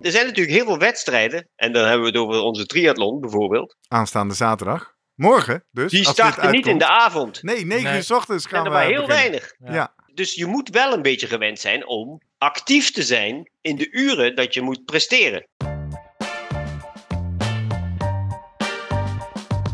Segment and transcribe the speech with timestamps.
[0.00, 1.48] Er zijn natuurlijk heel veel wedstrijden.
[1.56, 3.76] En dan hebben we het over onze triathlon bijvoorbeeld.
[3.88, 4.94] Aanstaande zaterdag.
[5.14, 5.90] Morgen dus.
[5.90, 7.42] Die starten niet in de avond.
[7.42, 7.96] Nee, 9 Nee.
[7.96, 9.16] uur s ochtends gaan we er maar heel beginnen.
[9.16, 9.54] weinig.
[9.58, 9.72] Ja.
[9.74, 9.94] Ja.
[10.14, 14.36] Dus je moet wel een beetje gewend zijn om actief te zijn in de uren
[14.36, 15.46] dat je moet presteren.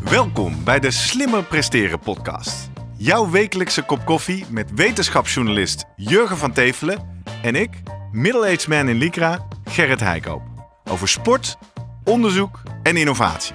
[0.05, 2.71] Welkom bij de Slimmer Presteren podcast.
[2.97, 7.71] Jouw wekelijkse kop koffie met wetenschapsjournalist Jurgen van Tevelen en ik,
[8.15, 10.43] middle-aged man in Lycra, Gerrit Heikoop.
[10.85, 11.57] Over sport,
[12.05, 13.55] onderzoek en innovatie.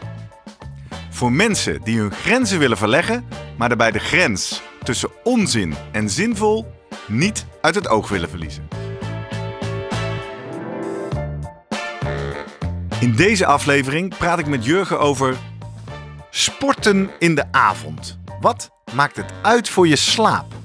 [1.09, 3.27] Voor mensen die hun grenzen willen verleggen,
[3.57, 6.73] maar daarbij de grens tussen onzin en zinvol
[7.07, 8.67] niet uit het oog willen verliezen.
[12.99, 15.37] In deze aflevering praat ik met Jurgen over
[16.29, 18.19] Sporten in de avond.
[18.41, 20.58] Wat maakt het uit voor je slaap?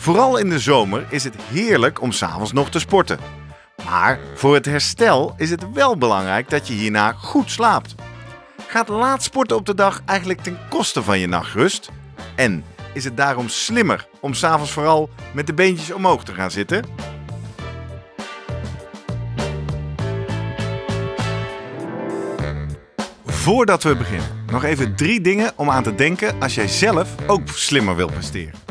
[0.00, 3.18] Vooral in de zomer is het heerlijk om s'avonds nog te sporten.
[3.84, 7.94] Maar voor het herstel is het wel belangrijk dat je hierna goed slaapt.
[8.66, 11.90] Gaat laat sporten op de dag eigenlijk ten koste van je nachtrust?
[12.36, 16.84] En is het daarom slimmer om s'avonds vooral met de beentjes omhoog te gaan zitten?
[23.26, 27.48] Voordat we beginnen, nog even drie dingen om aan te denken als jij zelf ook
[27.48, 28.70] slimmer wilt presteren.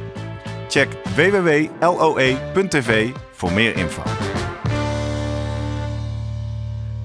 [0.71, 4.03] Check www.loe.tv voor meer info.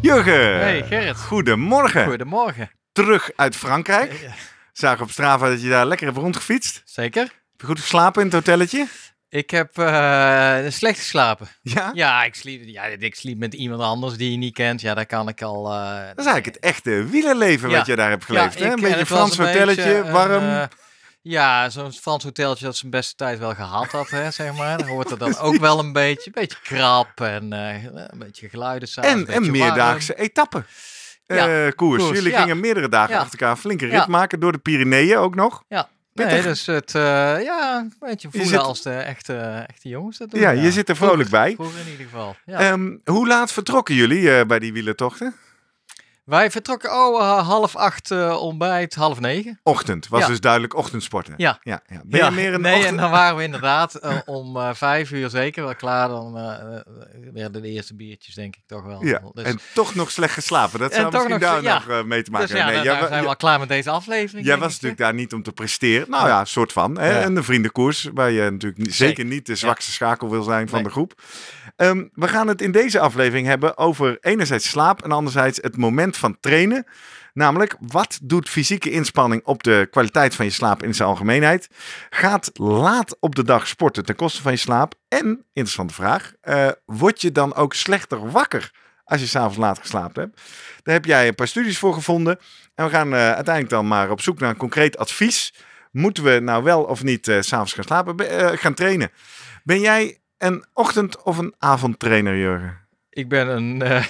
[0.00, 0.58] Jurgen!
[0.60, 2.04] Hey Gerrit, Goedemorgen!
[2.06, 2.70] goedemorgen.
[2.92, 4.12] Terug uit Frankrijk.
[4.22, 4.28] Ja.
[4.72, 6.82] Zag op Strava dat je daar lekker hebt rondgefietst.
[6.84, 7.22] Zeker.
[7.22, 8.86] Heb je goed geslapen in het hotelletje?
[9.28, 11.48] Ik heb eh, slecht geslapen.
[11.62, 11.90] Ja?
[11.94, 14.80] Ja ik, sliep, ja, ik sliep met iemand anders die je niet kent.
[14.80, 15.72] Ja, daar kan ik al...
[15.72, 17.76] eh, Dat is eigenlijk het echte wielerleven Ja.
[17.76, 18.54] wat je daar hebt geleefd.
[18.58, 18.64] hè?
[18.64, 20.68] ik- Een en beetje Frans een hotelletje, beetje een, warm.
[21.28, 24.78] Ja, zo'n Frans hotelletje dat zijn beste tijd wel gehad had, hè, zeg maar.
[24.78, 28.48] Dan hoort er dan ook wel een beetje, een beetje krap en eh, een beetje
[28.48, 29.28] geluiden samen.
[29.28, 30.64] en een meerdaagse etappe.
[31.26, 31.36] Ja,
[31.66, 32.02] Eh, koers.
[32.02, 32.40] koers, Jullie ja.
[32.40, 33.20] gingen meerdere dagen Ja.
[33.20, 35.62] achter elkaar een flinke rit maken door de Pyreneeën ook nog.
[35.68, 36.32] Ja, Pittig.
[36.34, 37.02] nee, dus het, eh,
[37.42, 40.40] ja, een beetje voelen zit- als de echte, echte jongens dat doen.
[40.40, 41.54] Ja, je zit er vrolijk bij.
[41.54, 42.58] Vroeger in ieder geval, ja.
[42.58, 45.34] Ehm, hoe laat vertrokken jullie bij die wielertochten?
[46.26, 49.60] Wij vertrokken oh, eh, half acht eh, ontbijt, half negen.
[49.62, 50.08] Ochtend.
[50.08, 50.26] Was Ja.
[50.26, 51.34] dus duidelijk ochtendsporten.
[51.36, 51.58] Ja.
[51.62, 52.00] ja, ja.
[52.04, 52.90] Ben Ja, je meer een nee, ochtend...
[52.90, 56.08] en dan waren we inderdaad eh, om vijf uur zeker wel klaar.
[56.08, 56.32] Dan
[57.32, 59.04] werden de eerste biertjes, denk ik toch wel.
[59.04, 60.78] Ja, Dus, en toch nog slecht geslapen.
[60.78, 61.82] Dat zou misschien nog daar ja.
[61.86, 62.84] nog mee te maken dus ja, hebben.
[62.84, 64.46] dan, Nee, jij, zijn we al klaar met deze aflevering.
[64.46, 66.10] jij was natuurlijk daar niet om te presteren.
[66.10, 66.98] Nou ja, soort van.
[66.98, 67.10] Hè?
[67.10, 67.20] Ja.
[67.20, 69.24] En de vriendenkoers, waar je natuurlijk zeker Zeker.
[69.24, 70.86] niet de zwakste schakel wil zijn van Nee.
[70.86, 71.14] de groep.
[71.76, 76.15] Ehm, we gaan het in deze aflevering hebben over enerzijds slaap en anderzijds het moment
[76.18, 76.86] van trainen.
[77.36, 81.68] Namelijk, wat doet fysieke inspanning op de kwaliteit van je slaap in zijn algemeenheid?
[82.10, 84.94] Gaat laat op de dag sporten ten koste van je slaap?
[85.08, 88.70] En, interessante vraag, eh, word je dan ook slechter wakker
[89.04, 90.40] als je s'avonds laat geslapen hebt?
[90.82, 92.38] Daar heb jij een paar studies voor gevonden.
[92.74, 95.54] En we gaan eh, uiteindelijk dan maar op zoek naar een concreet advies.
[95.90, 98.14] Moeten we nou wel of niet s s'avonds gaan slapen,
[98.58, 99.10] gaan trainen?
[99.64, 102.86] Ben jij een ochtend- of een avondtrainer, Jurgen?
[103.10, 104.02] Ik ben een,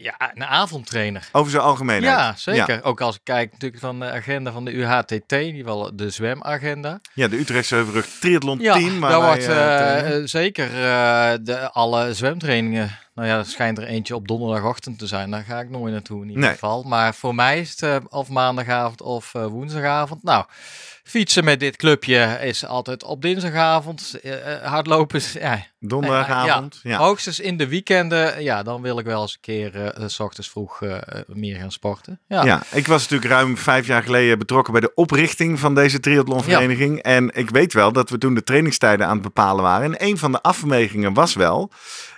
[0.00, 1.28] ja, een avondtrainer.
[1.32, 2.16] Over zijn algemeenheid.
[2.18, 2.84] Ja, zeker.
[2.84, 6.10] Ook als ik kijk natuurlijk van de agenda van de UHTT, in ieder geval de
[6.10, 7.00] zwemagenda.
[7.14, 9.00] Ja, de Utrechtse Heuvelrug Triathlon Ja, Team.
[9.00, 10.70] waar daar wordt eh, eh, eh, zeker
[11.44, 12.98] de, alle zwemtrainingen.
[13.18, 15.30] Nou ja, er schijnt er eentje op donderdagochtend te zijn.
[15.30, 16.52] Daar ga ik nooit naartoe in ieder Nee.
[16.52, 16.82] geval.
[16.82, 20.22] Maar voor mij is het eh, of maandagavond of eh, woensdagavond.
[20.22, 20.44] Nou,
[21.04, 24.18] fietsen met dit clubje is altijd op dinsdagavond.
[24.22, 26.80] Eh, hardlopen is ja, Donderdagavond.
[26.82, 26.98] Ja.
[26.98, 28.42] hoogstens in de weekenden.
[28.42, 30.80] Ja, dan wil ik wel eens een keer s ochtends vroeg
[31.26, 32.20] meer gaan sporten.
[32.28, 32.62] Ja, Ja.
[32.72, 37.02] ik was natuurlijk ruim vijf jaar geleden betrokken bij de oprichting van deze triathlonvereniging.
[37.02, 39.94] En ik weet wel dat we toen de trainingstijden aan het bepalen waren.
[39.94, 41.70] En een van de afwegingen was wel,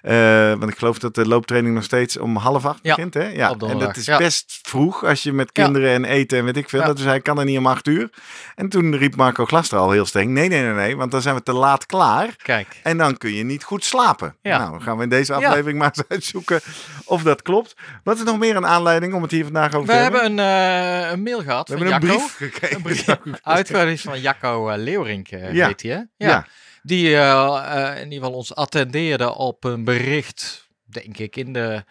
[0.03, 3.15] eh, want ik geloof dat de looptraining nog steeds om half acht Ja, begint.
[3.15, 3.29] Hè?
[3.29, 4.19] Ja, en dat is ja.
[4.19, 6.83] best vroeg als je met kinderen en eten en weet ik veel.
[6.85, 8.11] Dat dus hij kan er niet om acht uur.
[8.55, 11.35] En toen riep Marco Glaster al heel streng, nee, nee, nee, nee, want dan zijn
[11.35, 12.35] we te laat klaar.
[12.37, 12.81] Kijk.
[12.83, 14.37] En dan kun je niet goed slapen.
[14.43, 14.59] Ja.
[14.59, 16.61] Nou, dan gaan we in deze aflevering maar eens uitzoeken
[17.05, 17.75] of dat klopt.
[18.05, 20.21] Wat is nog meer een aanleiding om het hier vandaag over We te hebben?
[20.21, 22.77] hebben een, eh, een mail gehad We van hebben een brief gekregen.
[22.77, 23.99] Een brief.
[24.11, 26.27] Van Jacco Leeuwrink, heet hij, hè?
[26.27, 26.47] Ja.
[26.83, 31.85] Die eh, eh, in ieder geval ons attendeerde op een bericht denk ik, in de,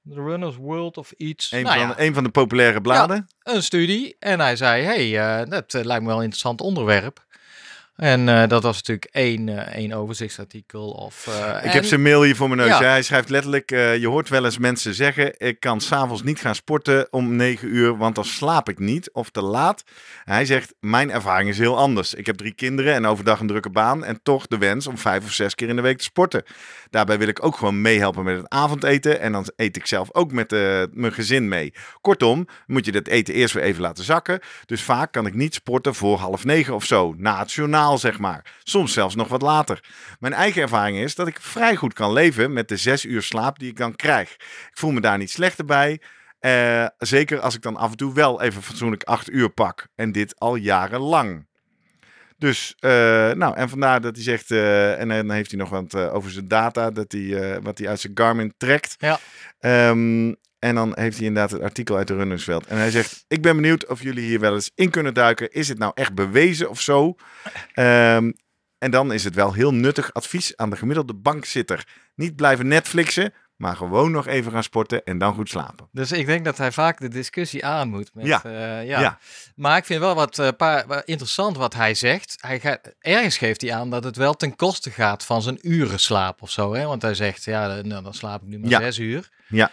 [0.00, 1.52] de Runners World of iets.
[1.52, 3.28] Een, Nou van, ja, een van de populaire bladen.
[3.42, 4.16] een studie.
[4.18, 7.26] En hij zei, hey, eh, dat lijkt me wel een interessant onderwerp.
[8.00, 10.90] En eh, dat was natuurlijk één, eh, één overzichtsartikel.
[10.90, 12.78] Of, eh, Ik en- heb zijn mail hier voor mijn neus.
[12.78, 12.88] Ja.
[12.88, 15.34] Hij schrijft letterlijk, je hoort wel eens mensen zeggen...
[15.38, 19.30] ik kan s'avonds niet gaan sporten om 9 uur, want dan slaap ik niet of
[19.30, 19.82] te laat.
[20.24, 22.14] Hij zegt, mijn ervaring is heel anders.
[22.14, 24.04] Ik heb drie kinderen en overdag een drukke baan...
[24.04, 26.42] en toch de wens om vijf of zes keer in de week te sporten.
[26.90, 29.20] Daarbij wil ik ook gewoon meehelpen met het avondeten...
[29.20, 30.50] en dan eet ik zelf ook met
[30.92, 31.72] mijn gezin mee.
[32.00, 34.40] Kortom, moet je dat eten eerst weer even laten zakken.
[34.66, 37.44] Dus vaak kan ik niet sporten voor half negen of zo, na
[37.98, 38.54] zeg maar.
[38.62, 39.84] Soms zelfs nog wat later.
[40.18, 43.58] Mijn eigen ervaring is dat ik vrij goed kan leven met de zes uur slaap
[43.58, 44.32] die ik dan krijg.
[44.32, 46.00] Ik voel me daar niet slechter bij.
[46.40, 49.86] Eh, zeker als ik dan af en toe wel even fatsoenlijk acht uur pak.
[49.94, 51.48] En dit al jarenlang.
[52.38, 52.90] Dus, eh,
[53.32, 56.48] nou, en vandaar dat hij zegt, eh, en dan heeft hij nog wat over zijn
[56.48, 58.94] data, dat hij, wat hij uit zijn Garmin trekt.
[58.98, 59.18] Ja.
[59.58, 62.66] Ehm, en dan heeft hij inderdaad het artikel uit de Runnersveld.
[62.66, 65.52] En hij zegt, ik ben benieuwd of jullie hier wel eens in kunnen duiken.
[65.52, 67.14] Is het nou echt bewezen of zo?
[67.74, 68.32] Ehm,
[68.78, 71.86] en dan is het wel heel nuttig advies aan de gemiddelde bankzitter.
[72.14, 75.88] Niet blijven Netflixen, maar gewoon nog even gaan sporten en dan goed slapen.
[75.92, 78.10] Dus ik denk dat hij vaak de discussie aan moet.
[78.14, 78.44] Met, Ja.
[78.44, 79.00] eh, ja.
[79.00, 79.18] Ja.
[79.54, 82.36] Maar ik vind wel wat, eh, paar, interessant wat hij zegt.
[82.40, 86.00] Hij gaat, ergens geeft hij aan dat het wel ten koste gaat van zijn uren
[86.00, 86.74] slaap of zo.
[86.74, 86.84] Hè?
[86.86, 88.80] Want hij zegt, ja, dan- nou, dan slaap ik nu maar Ja.
[88.80, 89.28] zes uur.
[89.48, 89.70] Ja.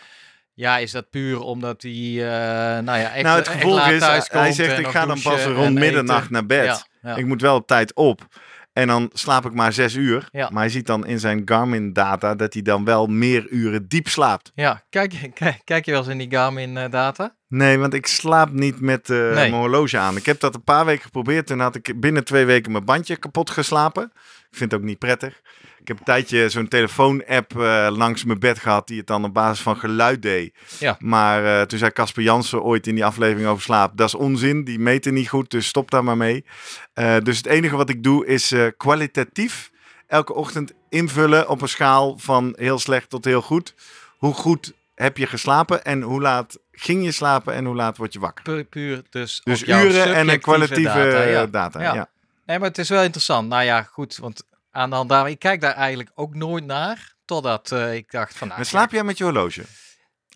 [0.57, 4.27] Ja, is dat puur omdat hij, eh, nou ja, echt, nou, het gevolg is, thuis
[4.29, 6.33] hij zegt, ik ga dan pas rond middernacht eten.
[6.33, 6.65] naar bed.
[6.65, 7.15] Ja, ja.
[7.15, 8.27] Ik moet wel op tijd op.
[8.73, 10.27] En dan slaap ik maar zes uur.
[10.31, 10.49] Ja.
[10.51, 14.51] Maar hij ziet dan in zijn Garmin-data dat hij dan wel meer uren diep slaapt.
[14.55, 14.81] ja.
[14.89, 17.35] Kijk, kijk, kijk je wel eens in die Garmin eh, data?
[17.47, 19.33] Nee, want ik slaap niet met eh, Nee.
[19.33, 20.15] mijn horloge aan.
[20.17, 21.47] Ik heb dat een paar weken geprobeerd.
[21.47, 24.11] Toen had ik binnen twee weken mijn bandje kapot geslapen.
[24.51, 25.41] Ik vind het ook niet prettig.
[25.87, 28.87] Ik heb een tijdje zo'n telefoon-app eh, langs mijn bed gehad...
[28.87, 30.53] die het dan op basis van geluid deed.
[30.79, 30.95] Ja.
[30.99, 33.97] Maar eh, toen zei Casper Jansen ooit in die aflevering over slaap...
[33.97, 36.45] dat is onzin, die meten niet goed, dus stop daar maar mee.
[36.93, 39.71] Eh, dus het enige wat ik doe is kwalitatief...
[40.07, 43.73] elke ochtend invullen op een schaal van heel slecht tot heel goed.
[44.17, 48.13] Hoe goed heb je geslapen en hoe laat ging je slapen en hoe laat word
[48.13, 48.43] je wakker?
[48.43, 51.23] Puur, puur dus, Dus uren en kwalitatieve data, data.
[51.23, 51.45] ja.
[51.45, 51.93] data Ja.
[51.93, 52.09] ja.
[52.47, 53.49] Nee, maar het is wel interessant.
[53.49, 57.15] Nou ja, goed, want aan de hand daar, ik kijk daar eigenlijk ook nooit naar,
[57.25, 59.65] totdat eh, ik dacht van, nou, Maar slaap jij met je horloge?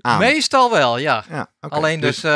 [0.01, 0.19] Aan?
[0.19, 1.23] meestal wel, ja.
[1.29, 1.51] Ja.
[1.59, 2.31] Alleen dus, eh,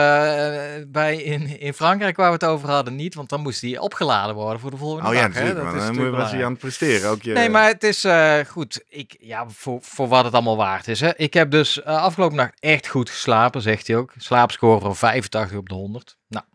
[0.88, 4.36] bij in, in Frankrijk waar we het over hadden niet, want dan moest die opgeladen
[4.36, 5.34] worden voor de volgende Oh ja, dag.
[5.34, 5.40] hè.
[5.40, 5.66] natuurlijk.
[5.66, 5.76] Dat man.
[5.76, 7.10] is Dan natuurlijk was hij aan het presteren.
[7.10, 7.34] Ook je...
[7.34, 8.84] Nee, maar het is eh, goed.
[8.90, 11.00] Ik, ja, voor, voor wat het allemaal waard is.
[11.00, 11.16] Hè.
[11.16, 14.14] Ik heb dus afgelopen nacht echt goed geslapen, zegt hij ook.
[14.18, 16.18] Slaapscore van 85 op de 100.
[16.28, 16.46] Nou.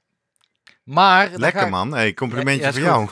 [0.91, 1.93] Maar Lekker ik- man.
[1.95, 3.09] Hey, complimentje Ja, voor jou.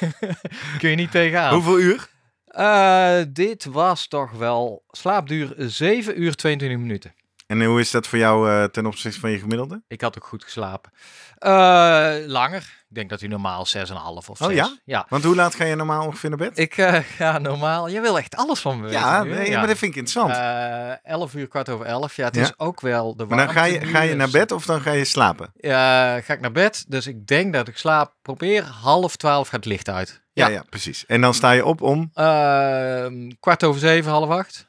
[0.78, 1.54] kun je niet tegenaan.
[1.54, 2.08] Hoeveel uur?
[2.46, 7.14] Eh, dit was toch wel slaapduur 7 uur 22 minuten.
[7.46, 9.82] En hoe is dat voor jou eh, ten opzichte van je gemiddelde?
[9.88, 10.90] Ik had ook goed geslapen.
[11.38, 12.84] Eh, langer.
[12.88, 14.46] Ik denk dat u normaal 6,5 of 6.
[14.46, 14.76] Oh ja?
[14.84, 15.06] Ja.
[15.08, 16.58] Want hoe laat ga je normaal ongeveer naar bed?
[16.58, 17.88] Ik eh, ga normaal...
[17.88, 19.28] Je wil echt alles van me weten ja, hè?
[19.34, 20.30] nee, maar dat vind ik interessant.
[20.36, 22.16] Eh, 11 uur, kwart over 11.
[22.16, 22.42] Ja, het Ja.
[22.42, 24.90] is ook wel de maar dan ga je, ga je naar bed of dan ga
[24.92, 25.50] je slapen?
[25.56, 26.84] Ja, ga ik naar bed.
[26.88, 28.14] Dus ik denk dat ik slaap.
[28.22, 30.20] Probeer half 12 gaat het licht uit.
[30.32, 30.52] Ja, Ja.
[30.52, 31.06] ja, precies.
[31.06, 32.10] En dan sta je op om...
[32.14, 34.66] Ehm, kwart over 7, half 8.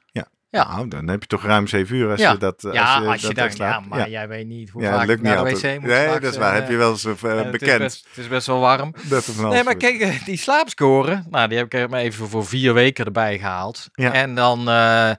[0.49, 0.67] Ja.
[0.75, 2.31] Nou, dan heb je toch ruim zeven uur als Ja.
[2.31, 4.07] je dat eh, ja, als je, als je dat ja, maar ja.
[4.07, 5.89] jij weet niet hoe Ja, vaak lukt naar niet de wc moet.
[5.89, 6.53] Nee, dat is waar.
[6.53, 7.79] eh, heb je wel eens eh, en het is bekend.
[7.79, 8.93] best- Het is best wel warm.
[9.09, 12.45] Dat alles Nee, maar kijk, eh, die slaapscore, nou, die heb ik maar even voor
[12.45, 13.89] vier weken erbij gehaald.
[13.93, 14.13] Ja.
[14.13, 15.11] En dan, eh,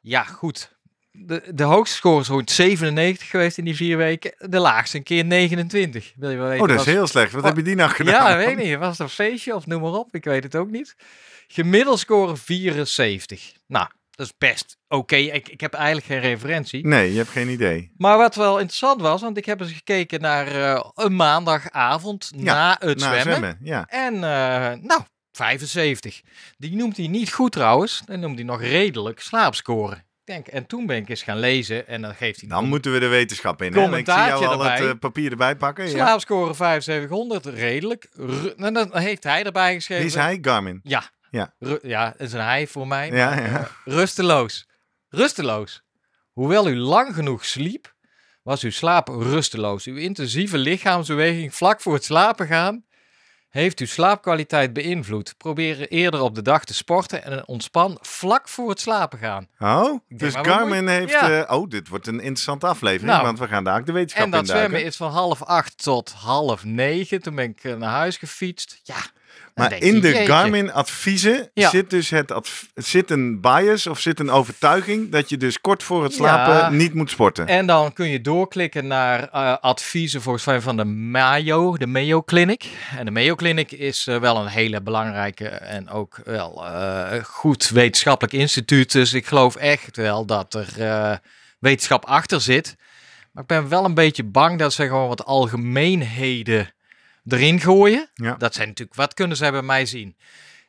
[0.00, 0.76] ja, goed.
[1.10, 4.34] De, de hoogste score is rond 97 geweest in die vier weken.
[4.50, 6.12] De laagste een keer 29.
[6.16, 7.32] Wil je wel weten Oh, dat is heel slecht.
[7.32, 8.30] Wat Wat- heb je die nacht gedaan?
[8.30, 8.76] Ja, weet ik niet.
[8.78, 10.14] Was het een feestje of noem maar op?
[10.14, 10.96] Ik weet het ook niet.
[11.48, 13.52] Gemiddeld score 74.
[13.66, 13.86] Nou,
[14.18, 15.16] dat is best oké.
[15.16, 16.86] Ik, ik heb eigenlijk geen referentie.
[16.86, 17.92] Nee, je hebt geen idee.
[17.96, 22.42] Maar wat wel interessant was, want ik heb eens gekeken naar eh, een maandagavond Ja,
[22.54, 23.58] na het Na zwemmen.
[23.62, 23.84] ja.
[23.88, 24.20] En eh,
[24.80, 25.00] nou,
[25.32, 26.20] 75.
[26.56, 28.02] Die noemt hij niet goed trouwens.
[28.04, 29.94] Dan noemt hij nog redelijk slaapscore.
[29.94, 32.68] Ik denk, en toen ben ik eens gaan lezen en dan geeft hij Dan een
[32.68, 33.72] moeten we de wetenschap in.
[33.72, 33.96] Hè?
[33.96, 35.84] Ik zie jou al het eh, papier erbij pakken.
[35.84, 35.90] Ja.
[35.90, 38.08] slaapscore 7500, redelijk.
[38.12, 40.04] Ru- nou, dan heeft hij erbij geschreven.
[40.04, 40.38] Wie is hij?
[40.42, 40.80] Garmin.
[40.82, 41.02] Ja.
[41.30, 41.54] Ja.
[41.58, 43.10] Ru- ja, dat is een hij voor mij.
[43.10, 43.58] Ja, maar, ja.
[43.58, 44.68] eh, rusteloos.
[45.08, 45.82] Rusteloos.
[46.32, 47.94] Hoewel u lang genoeg sliep,
[48.42, 49.84] was uw slaap rusteloos.
[49.84, 52.86] Uw intensieve lichaamsbeweging vlak voor het slapen gaan
[53.48, 55.34] heeft uw slaapkwaliteit beïnvloed.
[55.36, 59.48] Probeer eerder op de dag te sporten en ontspan vlak voor het slapen gaan.
[59.58, 60.34] Oh, denk, dus
[60.84, 61.12] moet- heeft...
[61.12, 61.44] Ja.
[61.46, 63.24] eh, oh, dit wordt een interessante aflevering, Nou.
[63.24, 65.82] want we gaan daar ook de wetenschap En dat in zwemmen is van half acht
[65.82, 67.22] tot half negen.
[67.22, 68.80] Toen ben ik eh, naar huis gefietst.
[68.82, 68.96] Ja,
[69.58, 70.26] Maar denk in de jeetje.
[70.32, 71.70] Garmin-adviezen Ja.
[71.70, 72.32] zit dus het
[72.74, 76.70] zit een bias of zit een overtuiging dat je dus kort voor het slapen Ja.
[76.70, 77.46] niet moet sporten.
[77.46, 82.22] En dan kun je doorklikken naar eh, adviezen volgens mij van de Mayo, de Mayo
[82.22, 82.64] Clinic.
[82.98, 87.68] En de Mayo Clinic is eh, wel een hele belangrijke en ook wel eh, goed
[87.68, 88.92] wetenschappelijk instituut.
[88.92, 91.16] Dus ik geloof echt wel dat er eh,
[91.58, 92.76] wetenschap achter zit.
[93.32, 96.72] Maar ik ben wel een beetje bang dat ze gewoon wat algemeenheden
[97.28, 98.08] erin gooien.
[98.14, 98.34] Ja.
[98.34, 100.16] Dat zijn natuurlijk, wat kunnen zij bij mij zien?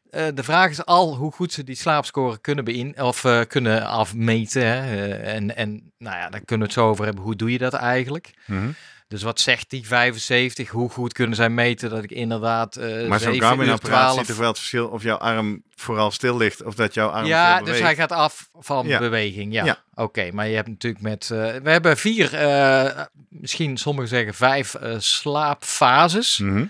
[0.10, 3.86] Eh, de vraag is al hoe goed ze die slaapscore kunnen, beïn of, eh, kunnen
[3.86, 4.66] afmeten.
[4.66, 4.78] Hè?
[4.78, 7.24] Eh, en, en nou ja, daar kunnen we het zo over hebben.
[7.24, 8.34] Hoe doe je dat eigenlijk?
[8.46, 8.70] Mhm.
[9.10, 10.70] Dus wat zegt die 75?
[10.70, 14.18] Hoe goed kunnen zij meten dat ik inderdaad eh Maar zo'n 7 uur Garmin-apparaat 12...
[14.18, 17.26] ziet toch wel het verschil of jouw arm vooral stil ligt of dat jouw arm
[17.26, 19.00] Ja, dus hij gaat af van Ja.
[19.00, 19.54] beweging.
[19.54, 19.84] Ja, Ja.
[19.94, 20.30] oké.
[20.32, 21.30] maar je hebt natuurlijk met...
[21.32, 26.38] eh, we hebben vier, eh, misschien sommigen zeggen vijf slaapfases.
[26.38, 26.66] Mhm.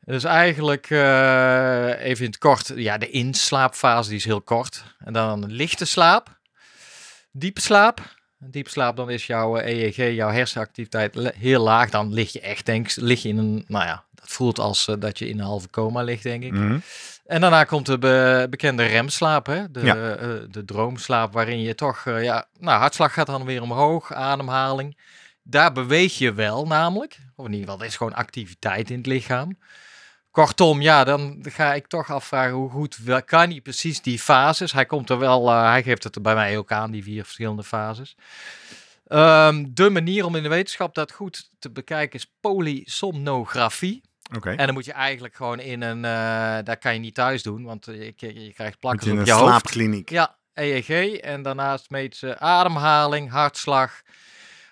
[0.00, 4.84] Dus eigenlijk, even in het kort, ja, de inslaapfase die is heel kort.
[4.98, 6.28] En dan lichte slaap,
[7.32, 8.00] diepe slaap.
[8.38, 11.90] Diepe slaap, dan is jouw eh, EEG, jouw hersenactiviteit heel laag.
[11.90, 14.88] Dan lig je echt, denk ik, lig je in een, nou ja, dat voelt als
[14.88, 16.52] eh, dat je in een halve coma ligt, denk ik.
[16.52, 16.78] Mhm.
[17.26, 19.70] En daarna komt de be- bekende remslaap, hè?
[19.70, 20.14] De, Ja.
[20.14, 24.98] eh, de droomslaap, waarin je toch, ja, nou, hartslag gaat dan weer omhoog, ademhaling.
[25.42, 29.06] Daar beweeg je wel namelijk, of in ieder geval, er is gewoon activiteit in het
[29.06, 29.58] lichaam.
[30.34, 34.72] Kortom, ja, dan ga ik toch afvragen hoe goed wel, kan hij precies die fases.
[34.72, 37.22] Hij komt er wel, eh, hij geeft het er bij mij ook aan, die vier
[37.22, 38.16] verschillende fases.
[39.06, 44.02] Ehm, de manier om in de wetenschap dat goed te bekijken is polysomnografie.
[44.42, 47.64] En dan moet je eigenlijk gewoon in een, eh daar kan je niet thuis doen,
[47.64, 49.44] want eh, je, je, je krijgt in op een je hoofd.
[49.44, 50.10] slaapkliniek.
[50.10, 51.16] Ja, EEG.
[51.16, 54.02] En daarnaast meet ze ademhaling, hartslag.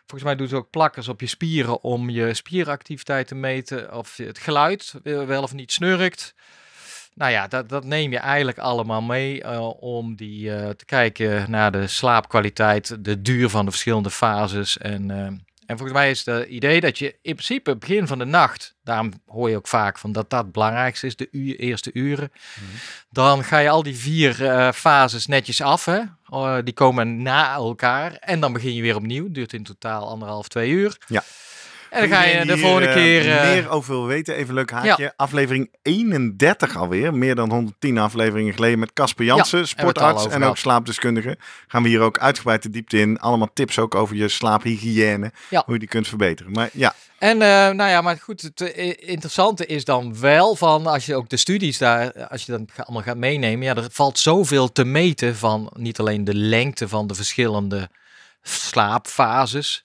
[0.07, 3.95] Volgens mij doen ze ook plakkers op je spieren om je spieractiviteit te meten.
[3.95, 6.35] Of het geluid wel of niet snurkt.
[7.15, 11.51] Nou ja, dat, dat neem je eigenlijk allemaal mee eh, om die, eh, te kijken
[11.51, 14.79] naar de slaapkwaliteit, de duur van de verschillende fases.
[14.79, 15.33] En, eh,
[15.73, 19.13] en volgens mij is het idee dat je in principe begin van de nacht, daarom
[19.27, 22.33] hoor je ook vaak van dat dat het belangrijkste is, de uur, eerste uren.
[23.11, 25.85] Dan ga je al die vier eh, fases netjes af.
[25.85, 26.01] Hè?
[26.29, 28.13] Eh, die komen na elkaar.
[28.13, 29.31] En dan begin je weer opnieuw.
[29.31, 30.97] Duurt in totaal anderhalf, twee uur.
[31.07, 31.25] Ja.
[31.93, 33.33] En dan ga je de volgende keer...
[33.33, 35.13] eh, meer over wil weten, even leuk haakje.
[35.17, 37.15] Aflevering 31 alweer.
[37.15, 41.37] Meer dan 110 afleveringen geleden met Casper Jansen, sportarts en ook slaapdeskundige.
[41.69, 43.19] Gaan we hier ook uitgebreid de diepte in.
[43.19, 45.33] Allemaal tips ook over je slaaphygiëne.
[45.49, 45.63] Ja.
[45.65, 46.53] Hoe je die kunt verbeteren.
[46.53, 48.61] Maar ja, En eh, nou ja, maar goed, het
[48.99, 53.03] interessante is dan wel van als je ook de studies daar, als je dat allemaal
[53.03, 57.15] gaat meenemen, ja, er valt zoveel te meten van niet alleen de lengte van de
[57.15, 57.89] verschillende
[58.43, 59.85] slaapfases,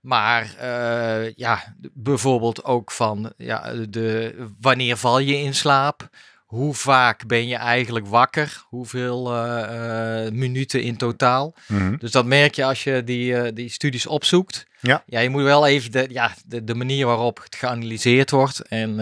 [0.00, 6.08] maar eh, ja, bijvoorbeeld ook van ja, de, wanneer val je in slaap?
[6.48, 8.62] Hoe vaak ben je eigenlijk wakker?
[8.68, 11.54] Hoeveel eh, eh, minuten in totaal?
[11.66, 11.96] Mhm.
[11.96, 14.66] Dus dat merk je als je die, eh, die studies opzoekt.
[14.80, 15.02] Ja.
[15.06, 18.98] ja, je moet wel even de, ja, de, de manier waarop het geanalyseerd wordt en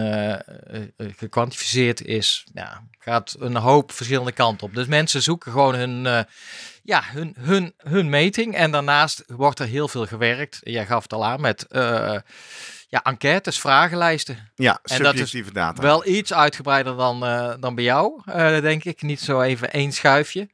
[0.97, 4.73] gekwantificeerd is, ja, gaat een hoop verschillende kanten op.
[4.73, 6.25] Dus mensen zoeken gewoon hun,
[6.83, 8.55] ja, hun, hun, hun meting.
[8.55, 10.59] En daarnaast wordt er heel veel gewerkt.
[10.63, 11.65] Jij gaf het al aan met
[12.87, 14.51] ja, enquêtes, vragenlijsten.
[14.55, 15.81] ja En subjectieve data.
[15.81, 19.01] Wel iets uitgebreider dan, eh, dan bij jou, eh, denk ik.
[19.01, 20.49] Niet zo even één schuifje.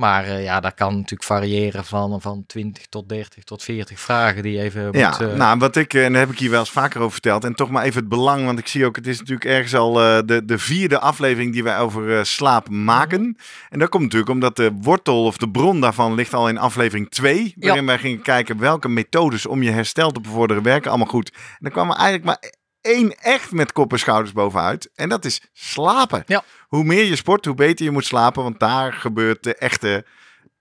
[0.00, 4.42] Maar eh, ja, dat kan natuurlijk variëren van, van 20 tot 30 tot 40 vragen
[4.42, 5.20] die je even Ja, moet...
[5.28, 7.44] eh, nou, wat ik, eh, en daar heb ik hier wel eens vaker over verteld.
[7.44, 10.02] En toch maar even het belang, want ik zie ook, het is natuurlijk ergens al
[10.02, 13.36] eh, de, de vierde aflevering die wij over eh, slaap maken.
[13.68, 17.10] En dat komt natuurlijk omdat de wortel of de bron daarvan ligt al in aflevering
[17.10, 17.54] 2.
[17.56, 21.30] Waarin wij gingen kijken welke methodes om je herstel te bevorderen werken allemaal goed.
[21.32, 24.90] En dan kwam er eigenlijk maar één echt met kop en schouders bovenuit.
[24.94, 26.22] En dat is slapen.
[26.26, 26.44] Ja.
[26.68, 28.42] Hoe meer je sport, hoe beter je moet slapen.
[28.42, 30.04] Want daar gebeurt de echte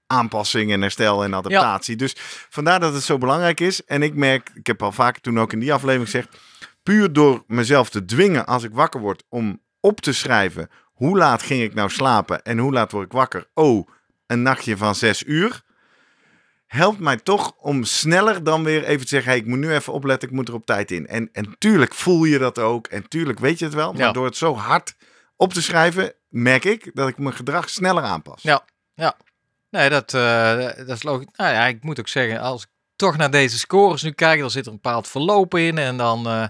[0.07, 1.95] aanpassing en herstel en adaptatie.
[1.95, 2.15] Dus
[2.49, 3.85] vandaar dat het zo belangrijk is.
[3.85, 6.37] En ik merk, ik heb al vaker toen ook in die aflevering gezegd,
[6.83, 11.43] puur door mezelf te dwingen als ik wakker word om op te schrijven hoe laat
[11.43, 13.49] ging ik nou slapen en hoe laat word ik wakker.
[13.53, 13.87] Oh,
[14.27, 15.61] een nachtje van zes uur.
[16.69, 19.93] Helpt mij toch om sneller dan weer even te zeggen: hey, ik moet nu even
[19.93, 21.07] opletten, ik moet er op tijd in.
[21.07, 22.87] En, en tuurlijk voel je dat ook.
[22.87, 23.91] En tuurlijk weet je het wel.
[23.93, 24.11] Maar Ja.
[24.11, 24.95] door het zo hard
[25.35, 28.41] op te schrijven, merk ik dat ik mijn gedrag sneller aanpas.
[28.41, 28.65] Ja.
[29.69, 31.27] Nee, dat, eh, dat is logisch.
[31.35, 34.51] Nou ja, ik moet ook zeggen, als ik toch naar deze scores nu kijk, dan
[34.51, 35.77] zit er een bepaald verloop in.
[35.77, 36.43] En dan, eh,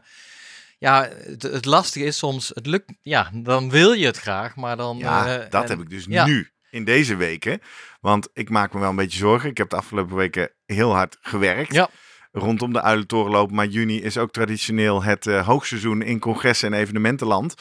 [0.77, 4.77] ja, het, het lastige is soms, het lukt, ja, dan wil je het graag, maar
[4.77, 4.97] dan...
[4.97, 6.25] Ja, eh, dat en- heb ik dus ja.
[6.25, 7.61] nu, in deze weken.
[8.00, 9.50] Want ik maak me wel een beetje zorgen.
[9.50, 11.74] Ik heb de afgelopen weken heel hard gewerkt.
[11.74, 11.89] Ja.
[12.32, 13.56] rondom de Uilentoren lopen.
[13.56, 17.53] Maar juni is ook traditioneel het eh, hoogseizoen in congressen en evenementenland.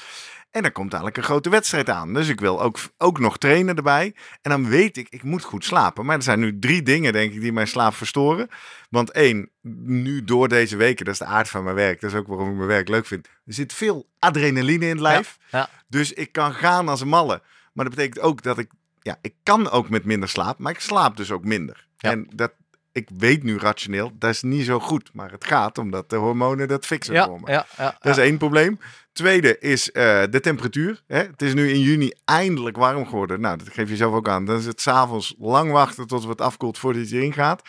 [0.51, 2.15] En dan komt eigenlijk een grote wedstrijd aan.
[2.15, 4.15] Dus ik wil ook, ook nog trainen erbij.
[4.43, 6.05] En dan weet ik, ik moet goed slapen.
[6.05, 8.49] Maar er zijn nu drie dingen, denk ik, die mijn slaap verstoren.
[8.91, 9.51] Want één,
[9.85, 12.01] nu door deze weken, dat is de aard van mijn werk.
[12.01, 13.27] Dat is ook waarom ik mijn werk leuk vind.
[13.27, 15.39] Er zit veel adrenaline in het lijf.
[15.51, 15.69] ja.
[15.89, 17.43] Dus ik kan gaan als een malle.
[17.73, 18.71] Maar dat betekent ook dat ik,
[19.03, 20.59] ja, ik kan ook met minder slaap.
[20.59, 21.87] Maar ik slaap dus ook minder.
[21.97, 22.11] Ja.
[22.11, 22.53] En dat,
[22.93, 25.11] ik weet nu rationeel, dat is niet zo goed.
[25.13, 27.51] Maar het gaat omdat de hormonen dat fixen Ja, voor me.
[27.51, 28.79] ja, ja, Dat is één probleem.
[29.13, 31.03] Tweede is eh, de temperatuur.
[31.07, 31.19] Hè?
[31.19, 33.41] Het is nu in juni eindelijk warm geworden.
[33.41, 34.45] Nou, dat geef je zelf ook aan.
[34.45, 37.63] Dan is het s'avonds lang wachten tot het afkoelt voordat je erin gaat.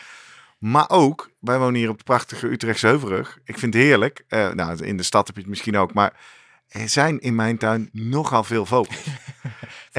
[0.58, 3.38] Maar ook, wij wonen hier op de prachtige Utrechtse Heuvelrug.
[3.44, 4.24] Ik vind het heerlijk.
[4.28, 5.94] Eh, nou, in de stad heb je het misschien ook.
[5.94, 6.20] Maar
[6.68, 9.04] er zijn in mijn tuin nogal veel vogels.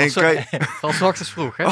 [0.04, 0.46] en Van, kan je-
[0.80, 1.68] van 's ochtends vroeg, hè?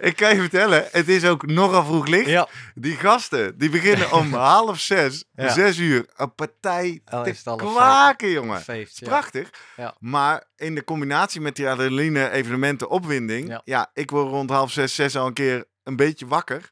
[0.00, 2.28] ik kan je vertellen, het is ook nogal vroeg licht.
[2.28, 2.48] Ja.
[2.74, 5.48] Die gasten, die beginnen om half zes, Ja.
[5.52, 8.60] zes uur, een partij Oh, te kwaken, jongen.
[8.60, 9.06] Feest, ja.
[9.06, 9.50] Prachtig.
[9.76, 9.94] Ja.
[9.98, 13.48] Maar in de combinatie met die adrenaline, evenementen, opwinding.
[13.48, 13.60] Ja.
[13.64, 13.90] Ja.
[13.94, 16.70] ik word rond half zes, zes al een keer een beetje wakker.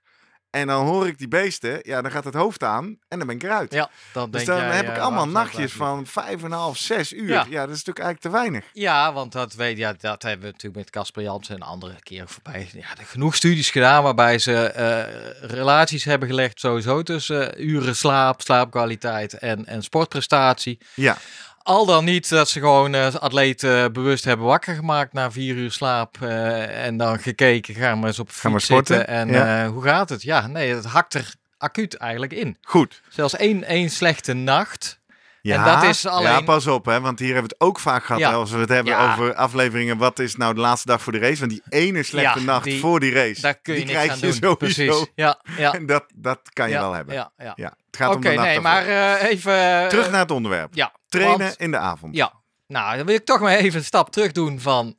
[0.54, 1.78] En dan hoor ik die beesten.
[1.82, 3.72] Ja, dan gaat het hoofd aan en dan ben ik eruit.
[3.72, 7.12] Ja, dan dus dan jij, heb ik allemaal nachtjes van vijf en een half, zes
[7.12, 7.28] uur.
[7.28, 7.46] Ja.
[7.48, 7.66] Ja.
[7.66, 8.64] dat is natuurlijk eigenlijk te weinig.
[8.72, 12.28] Ja, want dat, weet, ja, dat hebben we natuurlijk met Casper Jansen en andere keer
[12.28, 12.68] voorbij.
[12.72, 17.96] Ja, er genoeg studies gedaan waarbij ze eh, relaties hebben gelegd sowieso tussen eh, uren
[17.96, 20.78] slaap, slaapkwaliteit en, en sportprestatie.
[20.94, 21.16] Ja,
[21.64, 25.70] Al dan niet dat ze gewoon eh atleten bewust hebben wakker gemaakt na vier uur
[25.72, 26.16] slaap.
[26.22, 29.06] eh, en dan gekeken, gaan we eens op Gaan we sporten?
[29.08, 29.62] En Ja.
[29.64, 30.22] eh, hoe gaat het?
[30.22, 32.56] Ja, nee, het hakt er acuut eigenlijk in.
[32.62, 33.02] goed.
[33.08, 35.00] Zelfs één, één slechte nacht.
[35.42, 38.04] Ja, dat is alleen- ja, pas op, hè, want hier hebben we het ook vaak
[38.04, 38.20] gehad.
[38.20, 38.28] Ja.
[38.30, 39.12] hè, als we het hebben Ja.
[39.12, 39.96] over afleveringen.
[39.98, 41.38] Wat is nou de laatste dag voor de race?
[41.38, 44.14] Want die ene slechte Ja, nacht die- voor die race, Daar kun je die krijg
[44.14, 44.32] je doen.
[44.32, 44.54] sowieso.
[44.54, 45.06] Precies.
[45.14, 45.72] Ja, ja.
[45.72, 47.14] En dat, dat kan je wel hebben.
[47.14, 47.74] Ja, ja.
[47.94, 49.88] Het gaat om de nee, maar eh, even...
[49.88, 50.74] Terug eh, naar het onderwerp.
[50.74, 52.16] Ja, Trainen want- in de avond.
[52.16, 52.32] Ja,
[52.66, 54.96] nou, dan wil ik toch maar even een stap terug doen van...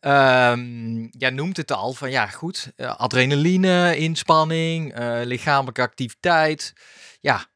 [0.00, 6.72] ehm jij noemt het al, van ja, goed, eh, adrenaline, inspanning, lichamelijke activiteit.
[7.20, 7.46] Ja,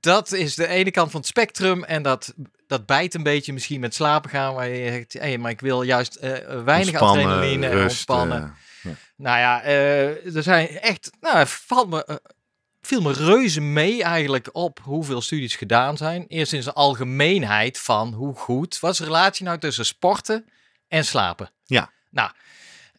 [0.00, 2.34] dat is de ene kant van het spectrum en dat,
[2.66, 5.82] dat bijt een beetje misschien met slapen gaan, waar je zegt, hé, maar ik wil
[5.82, 6.18] juist
[6.64, 8.42] weinig adrenaline, rust, ontspannen.
[8.82, 11.10] eh, Nou ja, er zijn echt.
[11.20, 12.20] Nou, valt me,
[12.86, 16.24] viel me reuze mee eigenlijk op hoeveel studies gedaan zijn.
[16.26, 20.48] Eerst in zijn algemeenheid van hoe goed was de relatie nou tussen sporten
[20.88, 21.50] en slapen.
[21.64, 21.92] Ja.
[22.10, 22.30] Nou,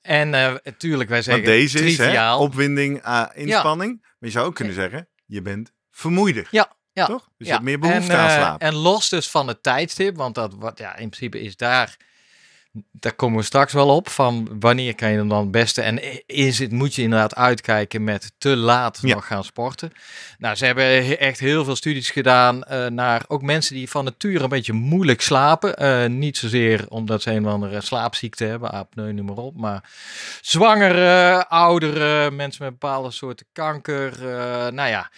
[0.02, 4.02] en natuurlijk, wij zeggen Want deze is hè, opwinding, uh, inspanning.
[4.02, 6.48] Maar je zou ook kunnen zeggen, je bent vermoeider.
[6.52, 7.06] Ja, ja.
[7.06, 7.30] Toch?
[7.38, 8.62] Dus je hebt meer behoefte en, aan eh, slaap.
[8.62, 11.98] En los dus van het tijdstip, want dat wat ja, in principe is daar.
[12.92, 16.26] Daar komen we straks wel op van wanneer kan je hem dan het beste en
[16.28, 19.14] is het moet je inderdaad uitkijken met te laat Ja.
[19.16, 19.92] nog gaan sporten.
[20.38, 24.04] Nou, ze hebben he- echt heel veel studies gedaan eh, naar ook mensen die van
[24.04, 25.76] nature een beetje moeilijk slapen.
[25.76, 29.90] Eh, niet zozeer omdat ze een of andere slaapziekte hebben, apneu, noem maar op, maar
[30.42, 34.14] zwangere, oudere, mensen met bepaalde soorten kanker.
[34.30, 35.12] eh, nou ja,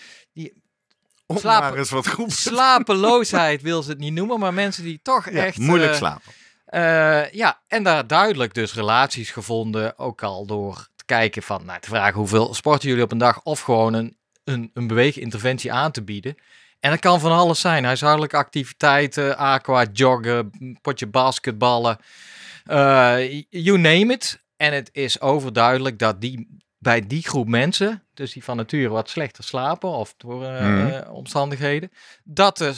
[1.25, 5.45] Om slapen- wat goed slapeloosheid wil ze het niet noemen, maar mensen die toch ja,
[5.45, 5.57] echt...
[5.57, 6.31] moeilijk slapen.
[6.67, 11.79] Eh, ja, en daar duidelijk dus relaties gevonden, ook al door te kijken van, nou,
[11.79, 15.91] te vragen hoeveel sporten jullie op een dag of gewoon een, een, een beweeginterventie aan
[15.91, 16.35] te bieden.
[16.79, 20.51] En dat kan van alles zijn, huishoudelijke activiteiten, aqua, joggen,
[20.81, 21.97] potje basketballen,
[22.65, 24.43] eh, you name it.
[24.57, 29.09] En het is overduidelijk dat die, bij die groep mensen, dus die van nature wat
[29.09, 31.09] slechter slapen of door eh, Mhm.
[31.09, 31.91] omstandigheden,
[32.23, 32.73] dat de,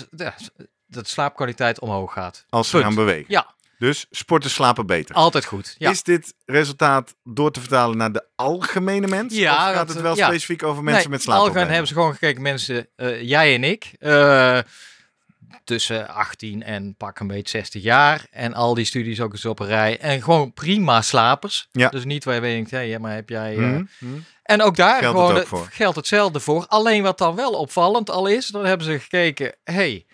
[0.88, 2.46] dat slaapkwaliteit omhoog gaat.
[2.50, 2.86] Als ze punt.
[2.86, 3.26] gaan bewegen.
[3.28, 5.16] Ja, Dus sporten slapen beter.
[5.16, 5.76] altijd goed.
[5.78, 5.90] Ja.
[5.90, 9.36] Is dit resultaat door te vertalen naar de algemene mens?
[9.36, 10.28] Ja, of gaat het wel ja.
[10.28, 11.62] specifiek over mensen Nee, met slaapproblemen?
[11.62, 14.60] algemeen hebben ze gewoon gekeken, mensen, eh, jij en ik, eh,
[15.64, 18.26] tussen 18 en pak een beetje 60 jaar.
[18.32, 20.00] En al die studies ook eens op een rij.
[20.00, 21.68] En gewoon prima slapers.
[21.72, 21.90] Ja.
[21.90, 23.52] Dus niet waar je denkt, hé, maar heb jij...
[23.58, 24.14] eh, Mhm, mhm.
[24.44, 25.68] En ook daar Geldt gewoon het ook het- voor.
[25.72, 26.66] geldt hetzelfde voor.
[26.68, 30.06] Alleen wat dan wel opvallend al is, dan hebben ze gekeken, hey,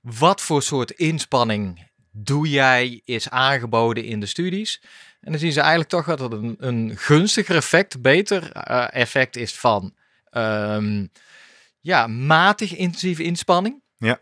[0.00, 4.82] wat voor soort inspanning doe jij is aangeboden in de studies?
[5.20, 9.36] En dan zien ze eigenlijk toch dat het een, een gunstiger effect, beter eh, effect
[9.36, 9.94] is van
[10.30, 11.06] ehm,
[11.80, 13.82] ja, matig intensieve inspanning.
[13.96, 14.20] Ja.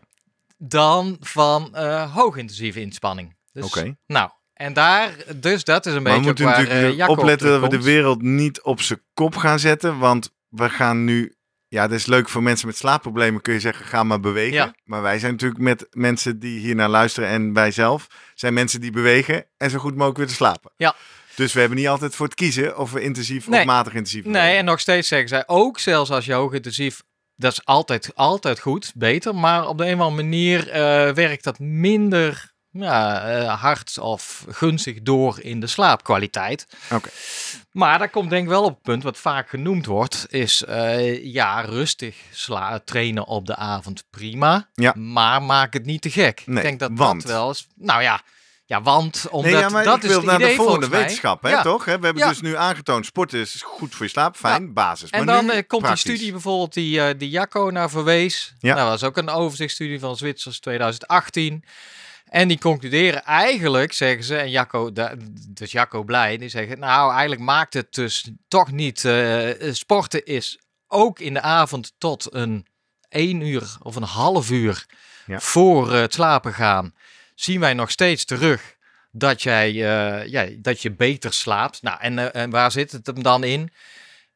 [0.57, 3.35] Dan van eh hoogintensieve inspanning.
[3.51, 3.95] Dus, Oké.
[4.07, 7.09] Nou, en daar, dus dat is een Maar we beetje moeten ook waar natuurlijk eh,
[7.09, 9.97] opletten dat we de wereld niet op zijn kop gaan zetten.
[9.97, 11.35] Want we gaan nu...
[11.75, 13.41] Ja, dat is leuk voor mensen met slaapproblemen.
[13.41, 14.53] Kun je zeggen, ga maar bewegen.
[14.53, 14.73] Ja.
[14.83, 18.07] Maar wij zijn natuurlijk met mensen die hier naar luisteren en wij zelf...
[18.33, 20.71] zijn mensen die bewegen en zo goed mogelijk weer te slapen.
[20.77, 20.95] Ja.
[21.35, 23.59] Dus we hebben niet altijd voor het kiezen of we intensief Nee.
[23.59, 27.01] of matig intensief Nee, en nog steeds zeggen zij ook, zelfs als je hoogintensief
[27.35, 29.35] dat is altijd, altijd goed, beter.
[29.35, 34.45] Maar op de een of andere manier eh, werkt dat minder ja, eh, hard of
[34.49, 36.67] gunstig door in de slaapkwaliteit.
[36.91, 37.09] Oké.
[37.71, 41.25] Maar dat komt denk ik wel op het punt wat vaak genoemd wordt, is eh,
[41.33, 44.93] ja, rustig sla trainen op de avond prima, Ja.
[44.95, 46.43] maar maak het niet te gek.
[46.45, 47.21] Nee, ik denk dat want?
[47.21, 48.21] dat wel is, nou ja,
[48.65, 51.43] ja, want omdat Nee, ja, maar dat ik is wil het naar de volgende wetenschap,
[51.43, 51.61] hè, Ja.
[51.61, 51.85] toch?
[51.85, 52.29] We hebben Ja.
[52.29, 55.09] dus nu aangetoond, sporten is goed voor je slaap, fijn, basis.
[55.09, 56.03] En Maar dan nu eh, komt praktisch.
[56.03, 58.53] die studie bijvoorbeeld die, die Jacco naar verwees.
[58.59, 58.73] Ja.
[58.75, 61.63] Nou, dat was ook een overzichtsstudie van Zwitsers 2018.
[62.25, 64.91] En die concluderen eigenlijk, zeggen ze, en Jacco,
[65.49, 70.59] dus Jacco blij, die zeggen, nou eigenlijk maakt het dus toch niet, eh, sporten is
[70.87, 72.65] ook in de avond tot een
[73.09, 74.85] één uur of een half uur
[75.25, 75.39] Ja.
[75.39, 76.93] voor eh, het slapen gaan,
[77.35, 78.75] zien wij nog steeds terug
[79.11, 81.81] dat, jij, eh, ja, dat je beter slaapt.
[81.81, 83.71] Nou, en, en waar zit het hem dan in?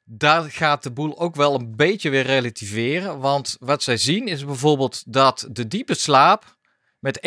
[0.03, 3.19] Daar gaat de boel ook wel een beetje weer relativeren.
[3.19, 6.57] Want wat zij zien is bijvoorbeeld dat de diepe slaap
[6.99, 7.19] met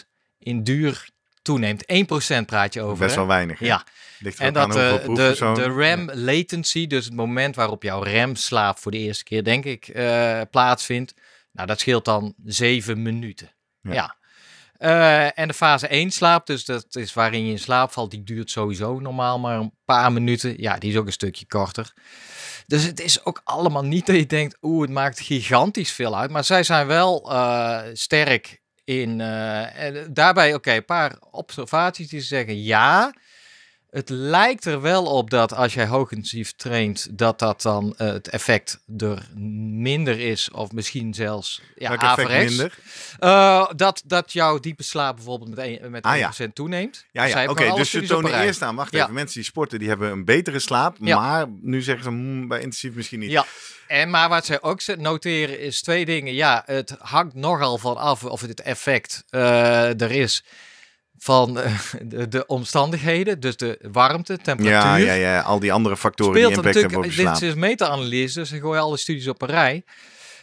[0.00, 0.06] 1,3%
[0.38, 1.08] in duur
[1.42, 1.84] toeneemt.
[2.42, 2.98] 1% praat je over.
[2.98, 3.16] Best hè?
[3.16, 3.58] wel weinig.
[3.58, 3.66] hè?
[3.66, 3.84] Ja,
[4.18, 5.62] Ligt en dat eh, de, proefpersonen.
[5.62, 9.88] de REM latency, dus het moment waarop jouw REM-slaap voor de eerste keer, denk ik,
[9.88, 11.14] eh, plaatsvindt.
[11.52, 13.50] Nou, dat scheelt dan 7 minuten.
[13.80, 13.92] Ja.
[13.92, 14.18] Ja.
[14.80, 18.22] Eh, en de fase 1 slaap, dus dat is waarin je in slaap valt, die
[18.22, 20.54] duurt sowieso normaal maar een paar minuten.
[20.56, 21.92] Ja, die is ook een stukje korter.
[22.70, 26.30] Dus het is ook allemaal niet dat je denkt, oeh, het maakt gigantisch veel uit.
[26.30, 29.20] Maar zij zijn wel eh, sterk in.
[29.20, 33.14] eh, daarbij, oké, een paar observaties die zeggen ja.
[33.90, 38.28] Het lijkt er wel op dat als jij hoogintensief traint, dat dat dan eh, het
[38.28, 42.56] effect er minder is, of misschien zelfs ja, averechts.
[42.56, 42.78] minder?
[43.18, 46.32] Eh, dat, dat jouw diepe slaap bijvoorbeeld met, een, met Ah, ja.
[46.48, 47.04] 1% toeneemt.
[47.12, 47.50] Ja, ja.
[47.50, 47.64] oké.
[47.64, 49.02] alle Dus ze tonen eerst aan, wacht Ja.
[49.02, 50.98] even, mensen die sporten, die hebben een betere slaap.
[50.98, 53.30] Maar nu zeggen ze, hmm, bij intensief misschien niet.
[53.30, 53.44] Ja.
[53.86, 56.34] En maar wat zij ook noteren is twee dingen.
[56.34, 60.44] Ja, het hangt nogal van af of het effect eh, er is
[61.22, 63.40] van eh, de, de omstandigheden.
[63.40, 65.04] Dus de warmte, temperatuur.
[65.06, 68.50] Ja, ja, ja, al die andere factoren die impact hebben op dit is meta-analyse, dus
[68.50, 69.84] dan gooi je alle studies op een rij.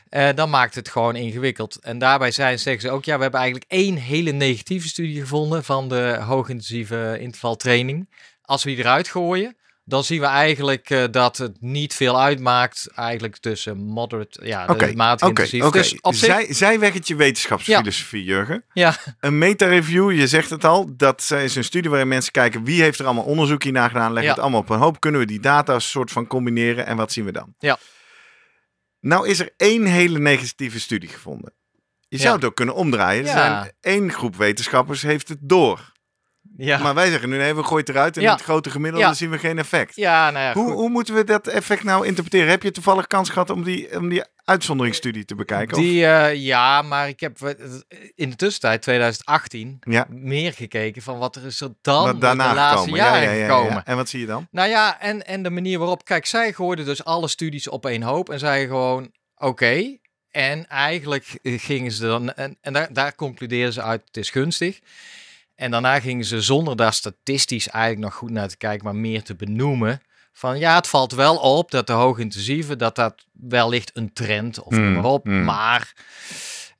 [0.09, 1.79] Eh, dan maakt het gewoon ingewikkeld.
[1.81, 5.63] En daarbij zijn, zeggen ze ook, ja, we hebben eigenlijk één hele negatieve studie gevonden
[5.63, 8.09] van de hoogintensieve intervaltraining.
[8.41, 9.55] Als we die eruit gooien,
[9.89, 14.73] dan zien we eigenlijk eh, dat het niet veel uitmaakt eigenlijk tussen moderate, ja, de
[14.73, 15.63] Oké, matig intensief.
[15.63, 15.77] oké.
[15.77, 18.63] Dus op zich, Zij, zijweggetje wetenschapsfilosofie, Jurgen.
[18.73, 22.81] ja, Een meta-review, je zegt het al, dat is een studie waarin mensen kijken wie
[22.81, 24.29] heeft er allemaal onderzoek hierna gedaan, leggen Ja.
[24.29, 27.25] het allemaal op een hoop, kunnen we die data soort van combineren en wat zien
[27.25, 27.53] we dan?
[27.59, 27.77] Ja.
[28.99, 31.53] Nou is er één hele negatieve studie gevonden.
[32.09, 32.35] Je zou Ja.
[32.35, 33.23] het ook kunnen omdraaien.
[33.25, 35.91] Er zijn één groep wetenschappers heeft het door.
[36.57, 36.77] Ja.
[36.77, 38.27] Maar wij zeggen nu nee, we gooien het eruit en Ja.
[38.29, 39.13] in het grote gemiddelde Ja.
[39.13, 39.95] zien we geen effect.
[39.95, 40.73] ja, nou ja, Hoe, goed.
[40.73, 42.49] hoe moeten we dat effect nou interpreteren?
[42.49, 45.77] Heb je toevallig kans gehad om die, om die uitzonderingsstudie te bekijken?
[45.77, 47.49] Die, eh, ja, maar ik heb eh,
[48.15, 50.05] in de tussentijd, 2018, Ja.
[50.09, 52.99] meer gekeken van wat er is er dan wat daarna de laatste gekomen.
[52.99, 53.85] Ja, jaren ja, ja, ja, gekomen.
[53.85, 54.47] En wat zie je dan?
[54.51, 58.01] Nou ja, en, en de manier waarop, kijk, zij gooiden dus alle studies op één
[58.01, 59.97] hoop en zeiden gewoon, oké.
[60.31, 64.79] En eigenlijk gingen ze dan, en, en daar, daar concludeerden ze uit, het is gunstig.
[65.57, 69.23] En daarna gingen ze zonder daar statistisch eigenlijk nog goed naar te kijken, maar meer
[69.23, 70.01] te benoemen.
[70.33, 74.71] Van ja, het valt wel op dat de hoogintensieve, dat dat wellicht een trend of
[74.71, 75.25] noem Hmm, maar op.
[75.25, 75.43] hmm.
[75.43, 75.93] Maar,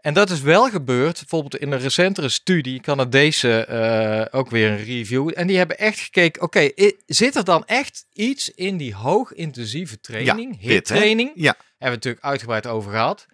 [0.01, 4.83] en dat is wel gebeurd, bijvoorbeeld in een recentere studie, Canadese eh ook weer een
[4.83, 5.31] review.
[5.35, 6.69] En die hebben echt gekeken, oké,
[7.05, 10.73] zit er dan echt iets in die hoogintensieve training, dit, hè?
[10.73, 11.55] HIT-training, Ja.
[11.57, 13.25] hebben we het natuurlijk uitgebreid over gehad.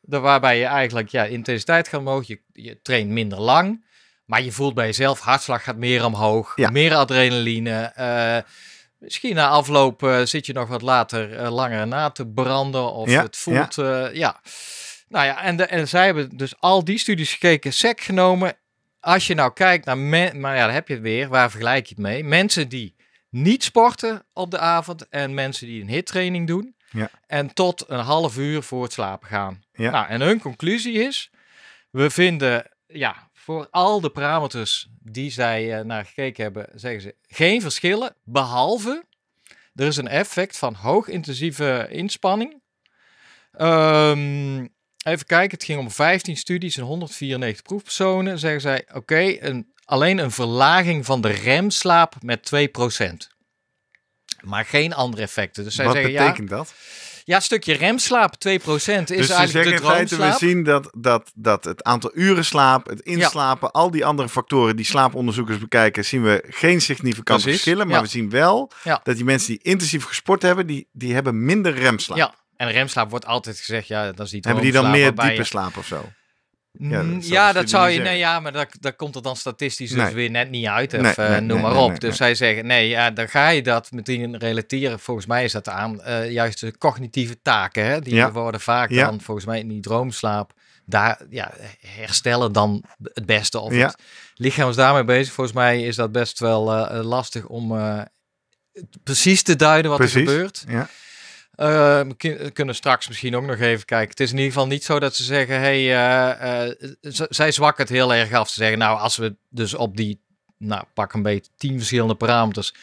[0.00, 3.84] Waarbij je eigenlijk ja, intensiteit gaat omhoog, je, je traint minder lang,
[4.24, 6.70] maar je voelt bij jezelf, hartslag gaat meer omhoog, Ja.
[6.70, 7.82] meer adrenaline.
[7.82, 8.38] eh,
[8.98, 13.10] misschien na afloop eh, zit je nog wat later eh, langer na te branden of
[13.10, 14.08] Ja, het voelt, ja.
[14.12, 14.40] ja.
[15.08, 18.54] Nou ja, en, de, en zij hebben dus al die studies gekeken, sec genomen.
[19.00, 21.86] Als je nou kijkt naar, men, maar ja, daar heb je het weer, waar vergelijk
[21.86, 22.24] je het mee?
[22.24, 22.94] Mensen die
[23.30, 26.74] niet sporten op de avond en mensen die een hittraining doen.
[26.90, 27.10] Ja.
[27.26, 29.62] En tot een half uur voor het slapen gaan.
[29.72, 29.90] Ja.
[29.90, 31.30] Nou, en hun conclusie is,
[31.90, 37.14] we vinden, ja, voor al de parameters die zij eh, naar gekeken hebben, zeggen ze
[37.26, 39.04] geen verschillen, behalve
[39.74, 42.62] er is een effect van hoogintensieve inspanning.
[43.52, 44.66] Ehm,
[45.04, 48.38] even kijken, het ging om 15 studies en 194 proefpersonen.
[48.38, 53.30] Zeggen zij, oké, een, alleen een verlaging van de remslaap met 2%.
[54.40, 55.64] Maar geen andere effecten.
[55.64, 56.74] Dus zij Wat zeggen, ja, betekent dat?
[57.24, 60.62] Ja, een stukje remslaap, 2% is dus ze eigenlijk zeggen de in feite, we zien
[60.64, 65.58] dat, dat, dat het aantal uren slaap, het inslapen, al die andere factoren die slaaponderzoekers
[65.58, 67.86] bekijken, zien we geen significante verschillen.
[67.86, 68.02] Maar ja.
[68.02, 69.00] we zien wel Ja.
[69.02, 72.18] dat die mensen die intensief gesport hebben, die, die hebben minder remslaap.
[72.18, 75.44] Ja, En remslaap wordt altijd gezegd, ja, dat is Hebben die dan meer diepe je-
[75.44, 76.04] slaap of zo?
[76.82, 78.00] Mm, Ja, Ja, dat zou je.
[78.00, 80.14] Nee, ja, maar dat, dat komt er dan statistisch dus Nee.
[80.14, 80.94] weer net niet uit.
[80.94, 82.00] Of Nee, eh, noem maar op.
[82.00, 85.00] dus zij zeggen, nee, ja, dan ga je dat meteen relateren.
[85.00, 87.84] Volgens mij is dat aan eh, juist de cognitieve taken.
[87.86, 88.00] Hè?
[88.00, 88.32] Die Ja.
[88.32, 89.06] worden vaak Ja.
[89.06, 90.52] dan volgens mij in die droomslaap.
[90.86, 93.58] Daar ja, herstellen dan het beste.
[93.60, 93.96] Of het
[94.34, 95.32] lichaam is daarmee bezig.
[95.32, 97.72] Volgens mij is dat best wel eh, lastig om
[99.04, 100.64] precies te duiden wat er gebeurt.
[100.68, 100.88] Ja.
[102.16, 104.10] Kun- kunnen straks misschien ook nog even kijken.
[104.10, 106.76] Het is in ieder geval niet zo dat ze zeggen: hey, eh, eh,
[107.28, 108.48] zij zwakken het heel erg af.
[108.48, 110.20] Ze zeggen: Nou, als we dus op die,
[110.58, 112.74] nou, pak een beetje tien verschillende parameters.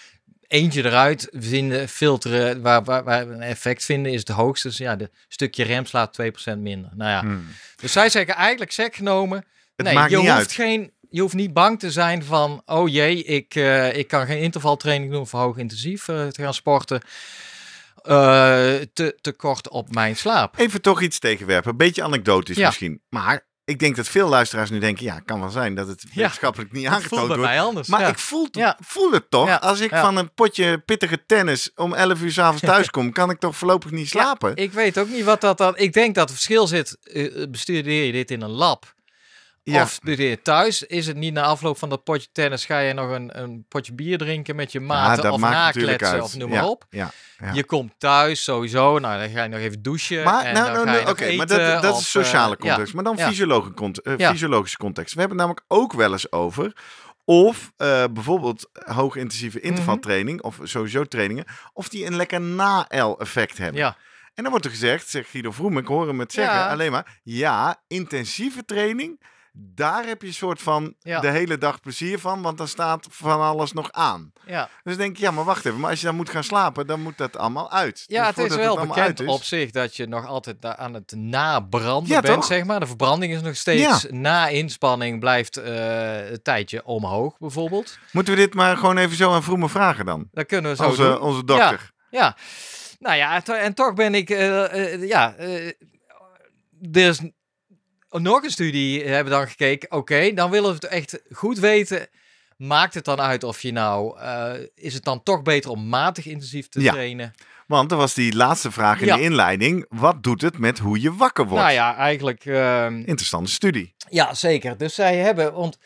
[0.47, 4.67] Eentje eruit vinden, filteren, waar, waar, waar we een effect vinden, is het hoogste.
[4.67, 6.91] Dus ja, de stukje rem slaat 2% minder.
[6.95, 7.47] Nou ja, Hmm.
[7.75, 9.45] dus zij zeggen eigenlijk sec genomen.
[9.75, 10.51] Het nee, maakt je niet hoeft uit.
[10.51, 14.39] geen, je hoeft niet bang te zijn van, oh jee, ik, eh, ik kan geen
[14.41, 17.01] intervaltraining doen voor hoog intensief te gaan sporten.
[18.03, 20.59] Eh, te, te kort op mijn slaap.
[20.59, 21.71] Even toch iets tegenwerpen.
[21.71, 22.65] Een beetje anekdotisch Ja.
[22.65, 23.01] misschien.
[23.09, 25.05] Maar ik denk dat veel luisteraars nu denken...
[25.05, 26.21] ja, kan wel zijn dat het Ja.
[26.21, 27.51] wetenschappelijk niet aangetoond bij wordt.
[27.51, 27.87] mij anders.
[27.87, 28.07] Maar ja.
[28.07, 28.77] ik voel, Ja.
[28.85, 29.59] voel het toch.
[29.59, 33.11] Als ik van een potje pittige tennis om 11 uur s'avonds thuis kom...
[33.11, 34.55] kan ik toch voorlopig niet slapen?
[34.55, 35.77] ik weet ook niet wat dat dan...
[35.77, 38.93] Ik denk dat het verschil zit, eh, bestudeer je dit in een lab...
[39.69, 39.83] Ja.
[39.83, 42.65] Of bestudeer je thuis, is het niet na afloop van dat potje tennis...
[42.65, 46.35] ga je nog een, een potje bier drinken met je maten dat of nakletsen of
[46.35, 46.85] noem Ja, maar op.
[46.89, 47.53] Ja, ja.
[47.53, 50.23] Je komt thuis sowieso, nou dan ga je nog even douchen.
[50.23, 52.55] Maar, en nou, dan nou, ga je nou, oké, maar dat, dat of, is sociale
[52.57, 52.67] eh, ja.
[52.69, 52.93] context.
[52.93, 53.27] Maar dan ja.
[53.27, 54.29] fysiologische, eh, Ja.
[54.31, 55.13] fysiologische context.
[55.13, 56.73] We hebben het namelijk ook wel eens over
[57.25, 63.81] of eh, bijvoorbeeld hoogintensieve intervaltraining of sowieso trainingen, of die een lekker na-L-effect hebben.
[63.81, 63.97] Ja,
[64.33, 66.69] En dan wordt er gezegd, zegt Guido Vroem, ik hoor hem het zeggen, Ja.
[66.69, 69.21] alleen maar, ja, intensieve training,
[69.61, 71.19] daar heb je een soort van Ja.
[71.19, 74.31] de hele dag plezier van, want dan staat van alles nog aan.
[74.45, 74.69] ja.
[74.83, 77.01] Dus denk ik, ja, maar wacht even, maar als je dan moet gaan slapen, dan
[77.01, 78.03] moet dat allemaal uit.
[78.07, 81.13] ja Dus het is wel bekend is- op zich dat je nog altijd aan het
[81.15, 82.45] nabranden Ja, bent, toch?
[82.45, 82.79] zeg maar.
[82.79, 87.99] De verbranding is nog steeds na inspanning blijft eh een tijdje omhoog, bijvoorbeeld.
[88.11, 90.27] Moeten we dit maar gewoon even zo aan Vroemen vragen dan?
[90.31, 91.19] Dat kunnen we zo Onze, doen.
[91.19, 91.91] onze dokter.
[92.09, 92.37] Ja,
[92.99, 95.75] nou ja, en to- en toch ben ik, eh, eh, ja, er
[96.95, 97.21] is
[98.09, 99.91] nog een studie, hebben dan gekeken.
[99.91, 102.07] Oké, dan willen we het echt goed weten.
[102.57, 106.25] Maakt het dan uit of je nou, eh, is het dan toch beter om matig
[106.25, 106.91] intensief te Ja.
[106.91, 107.33] trainen?
[107.67, 109.15] Want er was die laatste vraag in Ja.
[109.15, 109.85] de inleiding.
[109.89, 111.63] Wat doet het met hoe je wakker wordt?
[111.63, 113.93] Nou ja, eigenlijk, ehm, Interessante studie.
[114.09, 114.77] ja, zeker.
[114.77, 115.77] Dus zij hebben, want,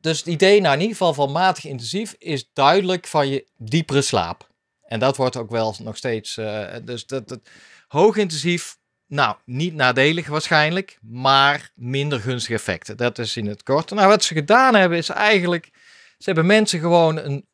[0.00, 4.02] dus het idee, nou in ieder geval van matig intensief, is duidelijk van je diepere
[4.02, 4.48] slaap.
[4.86, 7.40] En dat wordt ook wel nog steeds, eh, dus dat, dat
[7.88, 8.76] hoog intensief,
[9.14, 12.96] nou, niet nadelig waarschijnlijk, maar minder gunstige effecten.
[12.96, 13.90] Dat is in het kort.
[13.90, 15.70] Nou, wat ze gedaan hebben is eigenlijk,
[16.18, 17.46] ze hebben mensen gewoon een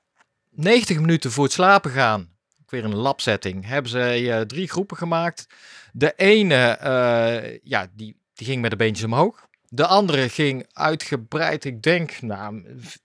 [0.50, 2.30] 90 minuten voor het slapen gaan,
[2.62, 5.46] ook weer een labsetting, hebben ze eh, drie groepen gemaakt.
[5.92, 9.48] De ene, eh, ja, die, die ging met de beentjes omhoog.
[9.68, 12.64] De andere ging uitgebreid, ik denk, nou,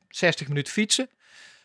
[0.09, 1.09] 60 minuten fietsen.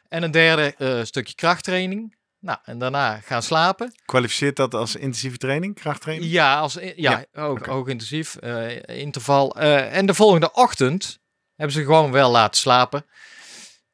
[0.09, 2.15] En een derde eh, stukje krachttraining.
[2.41, 3.95] Nou, en daarna gaan slapen.
[4.05, 6.31] Kwalificeert dat als intensieve training, krachttraining?
[6.31, 7.71] Ja, als, ja, Ja, hoog, oké.
[7.71, 9.57] hoog intensief, eh, interval.
[9.57, 11.19] Eh, en de volgende ochtend
[11.57, 13.05] hebben ze gewoon wel laten slapen.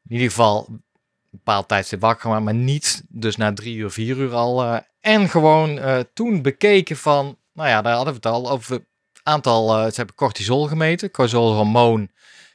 [0.08, 0.82] In ieder geval een
[1.30, 4.62] bepaald tijdstip wakker gemaakt, maar niet dus na drie uur, vier uur al.
[4.64, 5.80] eh, en gewoon
[6.14, 8.84] toen bekeken van, nou ja, daar hadden we het al over het
[9.22, 11.10] aantal, ze hebben cortisol gemeten.
[11.10, 12.10] Cortisolhormoon,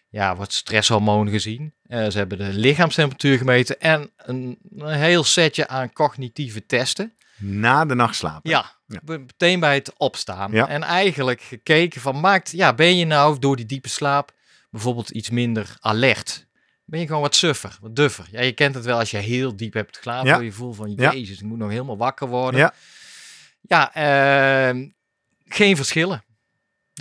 [0.09, 1.73] ja, wordt stresshormoon gezien.
[1.91, 7.13] Eh, ze hebben de lichaamstemperatuur gemeten en een, een heel setje aan cognitieve testen.
[7.37, 8.49] Na de nacht slapen.
[8.49, 8.71] Ja,
[9.05, 10.51] meteen bij het opstaan.
[10.51, 10.67] Ja.
[10.67, 14.31] En eigenlijk gekeken van, maakt, ja, ben je nou door die diepe slaap
[14.69, 16.47] bijvoorbeeld iets minder alert?
[16.85, 18.27] Ben je gewoon wat suffer, wat duffer?
[18.31, 20.29] Ja, je kent het wel als je heel diep hebt geslapen.
[20.29, 20.39] Ja.
[20.39, 22.59] Je voelt van, jezus, ik moet nog helemaal wakker worden.
[22.59, 22.73] Ja.
[23.61, 24.87] Ja, ehm,
[25.45, 26.23] geen verschillen.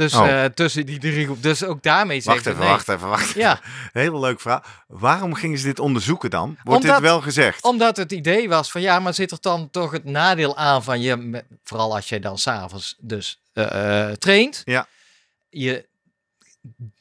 [0.00, 0.28] Dus Oh.
[0.44, 1.42] eh, tussen die drie groepen.
[1.42, 2.68] Dus ook daarmee Wacht even, nee.
[2.68, 3.60] wacht even, wacht Ja,
[3.92, 4.84] Heel leuk vraag.
[4.86, 6.56] Waarom gingen ze dit onderzoeken dan?
[6.62, 7.62] Wordt Omdat- dit wel gezegd?
[7.64, 11.00] Omdat het idee was van ja, maar zit er dan toch het nadeel aan van
[11.00, 14.62] je, vooral als je dan s'avonds dus eh, eh, traint.
[14.64, 14.86] Ja.
[15.50, 15.86] Je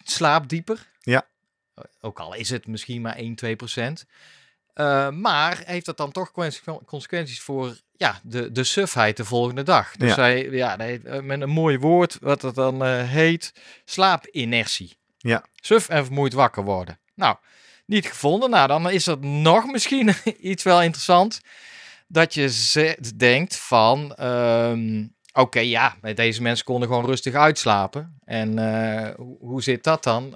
[0.04, 0.88] slaapt dieper.
[1.02, 1.26] Ja.
[2.02, 4.06] Ook al is het misschien maar 1, 2 procent.
[5.12, 9.96] Maar heeft dat dan toch conse- consequenties voor ja, de, de sufheid de volgende dag?
[9.98, 10.16] Dus Ja.
[10.16, 13.54] hij, ja, hij eh, met een mooi woord, wat het dan eh, heet,
[13.86, 14.98] slaapinertie.
[15.18, 15.44] Ja.
[15.56, 17.00] Suf en vermoeid wakker worden.
[17.16, 17.36] Nou,
[17.86, 18.50] niet gevonden.
[18.50, 21.42] Nou, dan is dat nog misschien iets wel interessant.
[22.08, 28.20] Dat je ze- denkt van, ehm, oké, ja, met deze mensen konden gewoon rustig uitslapen.
[28.26, 30.36] En eh, hoe, hoe zit dat dan?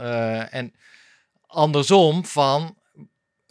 [0.50, 0.74] En
[1.48, 2.78] andersom van...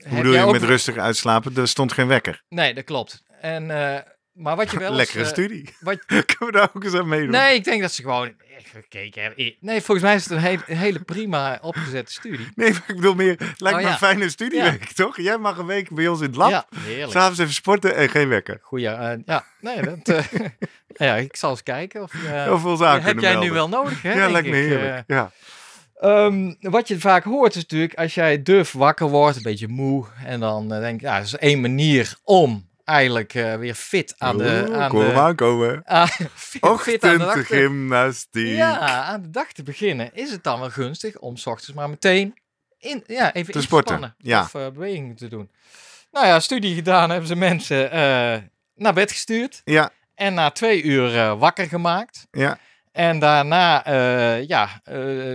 [0.08, 1.56] Hoe bedoel je met rustig uitslapen?
[1.56, 2.42] Er stond geen wekker.
[2.48, 3.22] Nee, dat klopt.
[3.42, 3.98] En eh,
[4.32, 5.74] Maar wat je wel Lekkere eh, studie.
[5.80, 7.30] wat- Kunnen we daar ook eens aan meedoen?
[7.30, 8.32] Nee, ik denk dat ze gewoon
[8.72, 9.54] gekeken hebben.
[9.60, 12.48] Nee, volgens mij is het een, hele prima opgezette studie.
[12.54, 13.90] Nee, maar ik bedoel meer, lijkt Oh, me ja.
[13.92, 15.16] een fijne studieweek, toch?
[15.16, 17.12] Jij mag een week bij ons in het lab, Ja, heerlijk.
[17.12, 18.58] s'avonds even sporten en geen wekker.
[18.62, 20.24] Goeie, eh, ja, nee, dat,
[21.06, 24.02] ja, ik zal eens kijken of, je- Of ons aan heb jij nu wel nodig,
[24.02, 24.12] hè?
[24.12, 25.04] Ja, lijkt me ik, heerlijk.
[25.06, 25.30] ja.
[26.00, 30.06] Ehm, wat je vaak hoort is natuurlijk, als jij duf wakker wordt, een beetje moe,
[30.24, 34.38] en dan denk ik, ja, dat is één manier om eigenlijk eh, weer fit aan
[34.38, 35.82] de, Oeh, aan kom de, aankomen.
[35.84, 37.34] aan- fit, fit aan de dag
[38.30, 40.10] te, ja, aan de dag te beginnen.
[40.14, 42.34] Is het dan wel gunstig om s ochtends maar meteen
[42.78, 44.40] in, ja, even Te in sporten, ja.
[44.40, 45.50] of eh, bewegingen te doen?
[46.10, 48.36] Nou ja, studie gedaan hebben ze mensen eh,
[48.74, 52.26] naar bed gestuurd Ja, en na twee uur wakker gemaakt.
[52.30, 52.58] ja.
[52.92, 55.32] En daarna, eh, ja, eh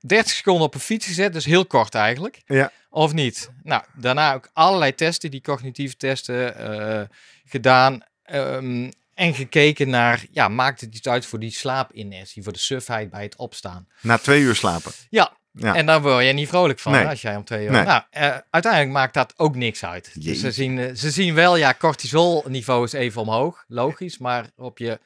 [0.00, 2.42] 30 seconden op een fiets gezet, dus heel kort eigenlijk.
[2.46, 2.70] Ja.
[2.90, 3.50] Of niet?
[3.62, 7.02] Nou, daarna ook allerlei testen, die cognitieve testen, eh,
[7.44, 8.00] gedaan.
[8.24, 13.10] ehm, en gekeken naar, ja, maakt het iets uit voor die slaapinertie, voor de sufheid
[13.10, 13.88] bij het opstaan?
[14.00, 14.92] Na twee uur slapen.
[15.10, 15.74] Ja, Ja.
[15.74, 17.06] en daar word je niet vrolijk van Nee.
[17.06, 17.70] als jij om twee uur...
[17.70, 17.84] Nee.
[17.84, 20.22] Nou, eh, uiteindelijk maakt dat ook niks uit.
[20.24, 24.78] Dus ze zien, eh, ze zien wel, ja, cortisolniveau is even omhoog, logisch, maar op
[24.78, 25.00] je,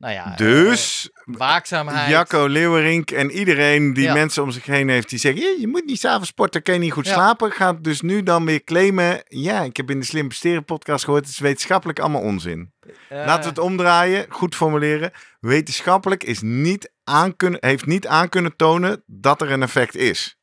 [0.00, 0.34] nou ja...
[0.36, 2.08] Dus, eh, waakzaamheid...
[2.10, 4.12] Jacco Leeuwerink en iedereen die Ja.
[4.12, 6.92] mensen om zich heen heeft die zeggen: "Je- moet niet s'avonds sporten, kan je niet
[6.92, 7.12] goed Ja.
[7.12, 7.50] slapen.
[7.52, 9.22] Gaat dus nu dan weer claimen.
[9.24, 12.72] Ja, ik heb in de Slim Presteren podcast gehoord, het is wetenschappelijk allemaal onzin.
[13.08, 15.10] eh, Laten we het omdraaien, goed formuleren.
[15.40, 20.38] Wetenschappelijk is niet aan kunnen, heeft niet aan kunnen tonen dat er een effect is.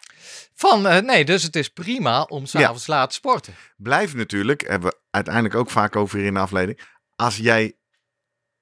[0.54, 3.56] Van, eh, nee, dus het is prima om s'avonds laat te sporten.
[3.78, 6.80] Blijft natuurlijk, hebben we uiteindelijk ook vaak over hier in de afleiding.
[7.16, 7.74] Als jij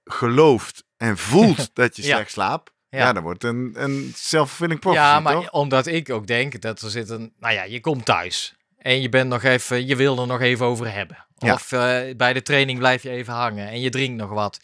[0.06, 2.16] gelooft en voelt dat je Ja.
[2.16, 2.98] slecht slaapt, ja.
[3.00, 3.14] Ja.
[3.14, 5.52] dan wordt een, een self-fulfilling prophecy, ja, maar toch?
[5.52, 7.34] omdat ik ook denk dat er zit een...
[7.40, 9.86] Nou ja, je komt thuis en je bent nog even...
[9.86, 11.26] Je wil er nog even over hebben.
[11.38, 11.54] Ja.
[11.54, 14.60] Of eh, bij de training blijf je even hangen en je drinkt nog wat.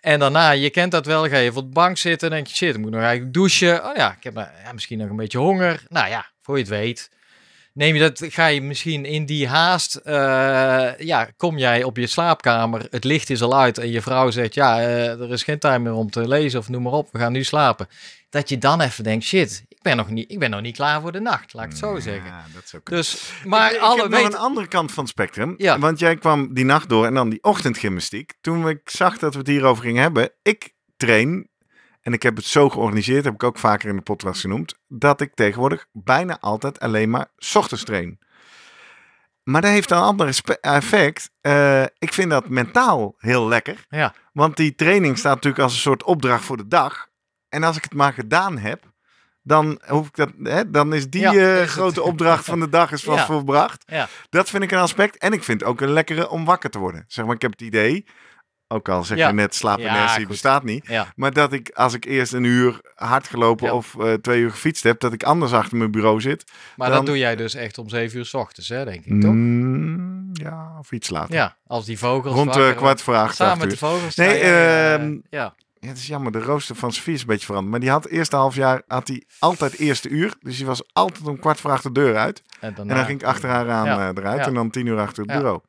[0.00, 2.46] En daarna, je kent dat wel, ga je even op de bank zitten en denk
[2.46, 3.84] je, shit, ik moet nog eigenlijk douchen.
[3.84, 5.82] Oh ja, ik heb ja, misschien nog een beetje honger.
[5.88, 7.10] Nou ja, voor je het weet,
[7.74, 12.06] neem je dat, ga je misschien in die haast, eh, ja, kom jij op je
[12.06, 15.58] slaapkamer, het licht is al uit en je vrouw zegt, ja, eh, er is geen
[15.58, 17.88] tijd meer om te lezen of noem maar op, we gaan nu slapen.
[18.30, 21.00] Dat je dan even denkt, shit, ik ben nog niet, ik ben nog niet klaar
[21.00, 22.32] voor de nacht, laat ik het zo zeggen.
[22.54, 22.82] Dat zou.
[22.84, 25.54] Dus, maar ik, ik alle heb nog een andere kant van het spectrum.
[25.56, 25.78] Ja.
[25.78, 28.32] Want jij kwam die nacht door en dan die ochtendgymnastiek.
[28.40, 30.30] Toen ik zag dat we het hierover gingen hebben.
[30.42, 31.48] Ik train,
[32.04, 35.20] en ik heb het zo georganiseerd, heb ik ook vaker in de podcast genoemd, dat
[35.20, 38.18] ik tegenwoordig bijna altijd alleen maar ochtends train.
[39.42, 41.30] Maar dat heeft een ander effect.
[41.40, 43.84] Eh, ik vind dat mentaal heel lekker.
[43.88, 44.14] Ja.
[44.32, 47.08] Want die training staat natuurlijk als een soort opdracht voor de dag.
[47.48, 48.92] En als ik het maar gedaan heb,
[49.42, 51.68] dan, hoef ik dat, hè, dan is die Ja, eh, is het.
[51.70, 53.26] grote opdracht van de dag is vast Ja.
[53.26, 53.82] volbracht.
[53.86, 54.08] Ja.
[54.30, 55.16] Dat vind ik een aspect.
[55.18, 57.04] En ik vind het ook een lekkere om wakker te worden.
[57.08, 58.06] Zeg maar, ik heb het idee,
[58.68, 59.28] ook al zeg Ja.
[59.28, 60.28] je net slaapinertie goed.
[60.28, 60.86] bestaat niet.
[60.86, 63.72] ja, Maar dat ik als ik eerst een uur hard gelopen Ja.
[63.74, 66.44] of eh, twee uur gefietst heb, dat ik anders achter mijn bureau zit.
[66.76, 69.20] maar Dan- dat doe jij dus echt om zeven uur s ochtends, hè, denk ik,
[69.20, 69.30] toch?
[69.32, 71.34] Mm, ja, of iets later.
[71.34, 74.14] Ja, als die vogels Rond eh, kwart voor acht, Samen met de vogels.
[74.16, 75.54] Nee, eh, ehm, ja.
[75.80, 77.70] Ja, het is jammer, de rooster van Sofie is een beetje veranderd.
[77.70, 80.34] Maar die had het eerste half jaar had hij altijd eerste uur.
[80.40, 82.42] Dus die was altijd om kwart voor acht de deur uit.
[82.60, 84.12] En, En dan ging ik achter haar aan Ja.
[84.14, 84.38] eruit.
[84.40, 84.46] Ja.
[84.46, 85.36] En dan tien uur achter het Ja.
[85.38, 85.60] bureau.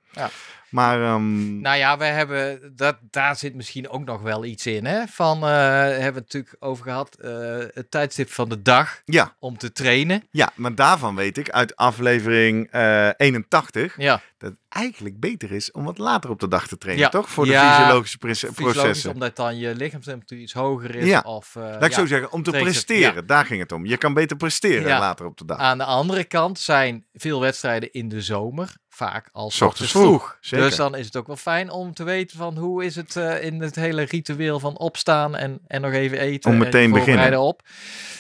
[0.76, 4.86] Maar ehm, Nou ja, we hebben dat, daar zit misschien ook nog wel iets in.
[4.86, 5.06] Hè?
[5.08, 7.32] Van, eh, hebben we het natuurlijk over gehad, eh,
[7.74, 10.24] het tijdstip van de dag ja, om te trainen.
[10.32, 15.72] ja, maar daarvan weet ik uit aflevering eh 81 Ja, dat het eigenlijk beter is
[15.72, 17.10] om wat later op de dag te trainen, Ja.
[17.12, 17.30] toch?
[17.30, 19.12] Voor de Ja, fysiologische pre- fysiologisch, processen.
[19.14, 21.06] omdat dan je lichaamstemperatuur iets hoger is.
[21.08, 21.22] Ja.
[21.26, 23.26] Of, eh, Laat ik zo zeggen, om te presteren.
[23.28, 23.86] Daar ging het om.
[23.86, 25.58] Je kan beter presteren later op de dag.
[25.58, 30.38] Aan de andere kant zijn veel wedstrijden in de zomer vaak al ochtends vroeg, vroeg.
[30.42, 30.66] zeker.
[30.66, 33.44] Dus dan is het ook wel fijn om te weten van hoe is het eh,
[33.44, 36.50] in het hele ritueel van opstaan en, en nog even eten.
[36.52, 37.40] Om en meteen beginnen.
[37.42, 37.62] op.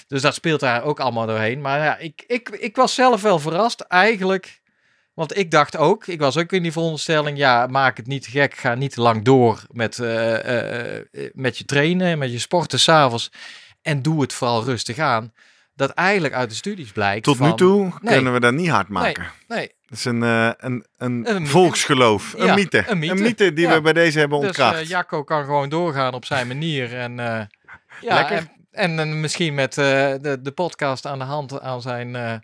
[0.07, 1.61] Dus dat speelt daar ook allemaal doorheen.
[1.61, 4.61] Maar ja, ik, ik, ik was zelf wel verrast eigenlijk.
[5.15, 8.58] Want ik dacht ook, ik was ook in die veronderstelling, ja, maak het niet gek,
[8.58, 12.80] ga niet te lang door met, eh, eh, eh, met je trainen, met je sporten
[12.80, 13.32] s'avonds.
[13.82, 15.34] En doe het vooral rustig aan.
[15.75, 17.23] Dat eigenlijk uit de studies blijkt.
[17.23, 18.13] Tot van, nu toe Nee.
[18.13, 19.25] kunnen we dat niet hard maken.
[19.48, 22.83] Nee, Dat is een, een, een, volksgeloof, een, Ja, mythe.
[22.87, 23.54] een mythe.
[23.54, 23.73] die Ja.
[23.73, 24.79] we bij deze hebben dus ontkracht.
[24.79, 26.94] eh, Jacco kan gewoon doorgaan op zijn manier.
[26.98, 27.48] En, ja,
[28.02, 28.48] Lekker.
[28.71, 32.44] En, en, misschien met de, de podcast aan de hand aan zijn...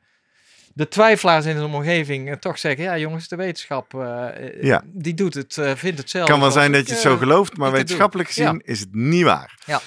[0.74, 2.84] de twijfelaars in zijn omgeving eh, toch zeggen...
[2.84, 4.84] Ja jongens, de wetenschap eh, eh, Ja.
[4.86, 6.28] die doet het, vindt het zelf.
[6.28, 9.59] kan wel zijn dat je het zo gelooft, maar wetenschappelijk gezien is het niet waar.
[9.65, 9.82] Ja.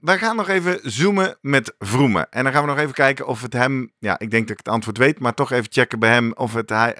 [0.00, 2.28] Wij gaan nog even zoomen met Vroemen.
[2.30, 3.92] En dan gaan we nog even kijken of het hem...
[3.98, 6.54] Ja, ik denk dat ik het antwoord weet, maar toch even checken bij hem of
[6.54, 6.94] het, hij,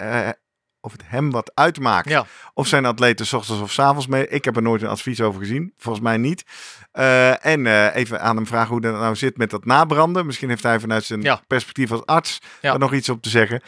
[0.81, 2.09] of het hem wat uitmaakt.
[2.09, 2.25] Ja.
[2.53, 4.27] Of zijn atleten 's ochtends of 's avonds mee.
[4.27, 5.73] Ik heb er nooit een advies over gezien.
[5.77, 6.43] Volgens mij niet.
[6.91, 10.25] Eh, en eh, even aan hem vragen hoe dat nou zit met dat nabranden.
[10.25, 11.41] Misschien heeft hij vanuit zijn Ja.
[11.47, 13.61] perspectief als arts daar nog iets op te zeggen.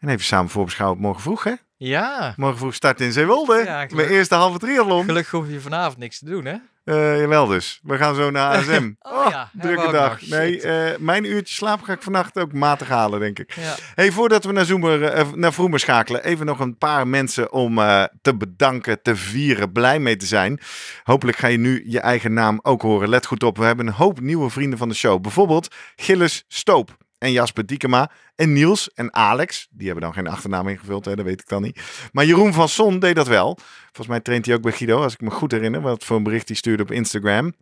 [0.00, 1.52] En even samen voorbeschouwen morgen vroeg, hè?
[1.84, 3.62] Ja, Morgen vroeg start in Zeewolde.
[3.64, 5.04] Ja, Mijn eerste halve triathlon.
[5.04, 6.54] gelukkig hoef je vanavond niks te doen, hè?
[6.84, 7.80] Eh, jawel dus.
[7.82, 8.90] We gaan zo naar ASM.
[9.00, 10.26] Oh ja, hebben we drukke dag.
[10.26, 13.54] Nee, eh, mijn uurtje slaap ga ik vannacht ook matig halen, denk ik.
[13.54, 13.74] Ja.
[13.94, 17.74] Hey, voordat we naar, Zoomer, eh, naar Vroemer schakelen, even nog een paar mensen om
[18.22, 20.60] te bedanken, te vieren, blij mee te zijn.
[21.02, 23.08] Hopelijk ga je nu je eigen naam ook horen.
[23.08, 25.20] Let goed op, we hebben een hoop nieuwe vrienden van de show.
[25.20, 29.66] Bijvoorbeeld Gilles Stoop en Jasper Diekema en Niels en Alex.
[29.70, 31.80] Die hebben dan geen achternaam ingevuld, hè, dat weet ik dan niet.
[32.12, 33.58] Maar Jeroen van Son deed dat wel.
[33.82, 35.80] Volgens mij traint hij ook bij Guido, als ik me goed herinner.
[35.80, 37.52] Wat voor een bericht hij stuurde op Instagram.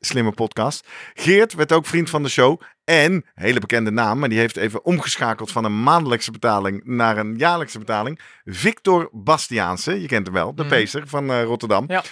[0.00, 0.86] Slimme Podcast.
[1.14, 2.60] Geert werd ook vriend van de show.
[2.84, 7.34] En, hele bekende naam, maar die heeft even omgeschakeld van een maandelijkse betaling naar een
[7.36, 8.20] jaarlijkse betaling.
[8.44, 10.70] Victor Bastiaanse, je kent hem wel, de Mhm.
[10.72, 11.84] peester van eh, Rotterdam.
[11.88, 12.02] Ja.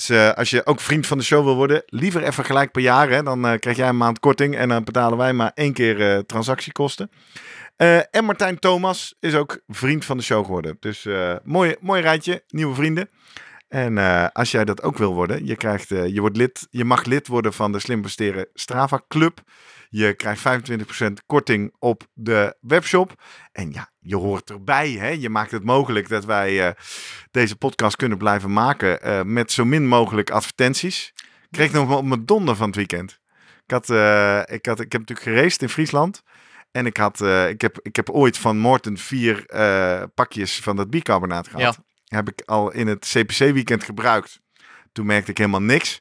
[0.00, 2.82] Dus eh, als je ook vriend van de show wil worden, liever even gelijk per
[2.82, 3.10] jaar.
[3.10, 6.00] Hè, dan eh, krijg jij een maand korting en dan betalen wij maar één keer
[6.00, 7.10] eh, transactiekosten.
[8.10, 10.76] En Martijn Thomas is ook vriend van de show geworden.
[10.80, 11.06] Dus
[11.42, 13.08] mooi, mooi rijtje, nieuwe vrienden.
[13.68, 13.98] En
[14.32, 17.52] als jij dat ook wil worden, je, krijgt, je, wordt lid, je mag lid worden
[17.52, 19.40] van de Slim Presteren Strava Club.
[19.92, 20.42] Je krijgt
[21.02, 23.22] 25% korting op de webshop.
[23.52, 24.90] En ja, je hoort erbij.
[24.90, 25.08] Hè?
[25.08, 26.74] Je maakt het mogelijk dat wij eh,
[27.30, 31.12] deze podcast kunnen blijven maken eh, met zo min mogelijk advertenties.
[31.16, 33.18] Ik kreeg nog op mijn donder van het weekend.
[33.66, 36.22] Ik, had, eh, ik, had, ik heb natuurlijk geraced in Friesland.
[36.70, 39.44] En ik, had, ik, heb, ik heb ooit van Morten vier
[40.14, 41.78] pakjes van dat bicarbonaat gehad.
[42.04, 44.40] Heb ik al in het CPC-weekend gebruikt.
[44.92, 46.00] Toen merkte ik helemaal niks.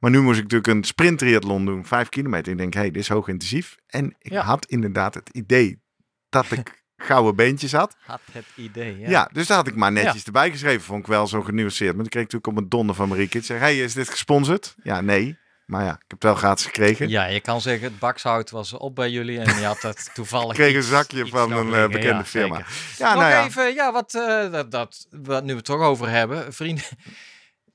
[0.00, 2.52] Maar nu moest ik natuurlijk een sprinttriathlon doen, vijf kilometer.
[2.52, 3.76] Ik denk, hé, hey, dit is hoog intensief.
[3.86, 4.42] En ik Ja.
[4.42, 5.82] had inderdaad het idee
[6.28, 7.96] dat ik gouden beentjes had.
[8.06, 9.08] Had het idee, ja.
[9.08, 10.82] Ja, dus daar had ik maar netjes erbij geschreven.
[10.82, 11.92] Vond ik wel zo genuanceerd.
[11.92, 13.38] Maar toen kreeg ik natuurlijk op een donder van Marieke.
[13.38, 14.74] Ik zeg, hey, is dit gesponsord?
[14.82, 15.38] Ja, nee.
[15.66, 17.08] Maar ja, ik heb het wel gratis gekregen.
[17.08, 20.48] Ja, je kan zeggen, het bakshout was op bij jullie en je had het toevallig
[20.50, 21.90] Ik kreeg een zakje iets van een eh, liggen.
[21.90, 22.56] bekende Ja, firma.
[22.56, 22.72] zeker.
[22.98, 23.44] Ja, Nog nou ja.
[23.44, 26.52] even, ja, wat, eh, dat, dat, wat nu we het toch over hebben.
[26.52, 26.84] Vrienden,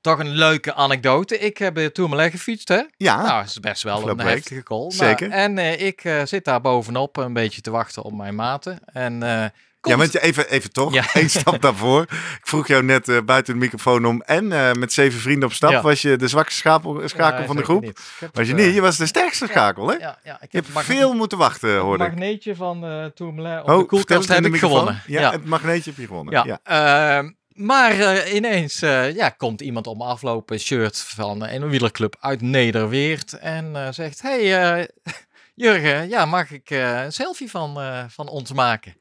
[0.06, 1.38] toch een leuke anekdote.
[1.40, 2.82] Ik heb de Tourmalet gefietst, hè?
[2.98, 4.92] Ja, Nou, dat is best wel een heftige call.
[4.92, 5.28] Zeker.
[5.30, 8.80] Nou, en eh, ik eh, zit daar bovenop een beetje te wachten op mijn maten.
[8.86, 9.46] En eh,
[9.82, 11.04] ja, want je even, even toch, Ja.
[11.14, 12.02] één stap daarvoor.
[12.12, 14.22] Ik vroeg jou net eh, buiten de microfoon om.
[14.22, 15.82] En eh, met zeven vrienden op stap Ja.
[15.82, 18.00] was je de zwakste schakel, schakel Ja, van de zeker groep.
[18.34, 18.70] Was je het, niet?
[18.70, 19.96] eh, Je was de sterkste schakel, hè?
[19.96, 22.10] Ja, ja, ik Je heb hebt veel moeten wachten, het hoorde ik.
[22.10, 25.02] magneetje van eh Tourmalet op Oh, de koelkast het heb ik gewonnen.
[25.08, 26.34] Ja, het magneetje heb je gewonnen.
[26.34, 27.18] Ja, Ja.
[27.18, 32.42] ehm, maar eh, ineens eh, ja, komt iemand om aflopen shirt van een wielerclub uit
[32.42, 34.44] Nederweert en eh, zegt: Hey
[35.56, 37.80] Jurgen, ja, mag ik een selfie van,
[38.10, 38.96] van ons maken?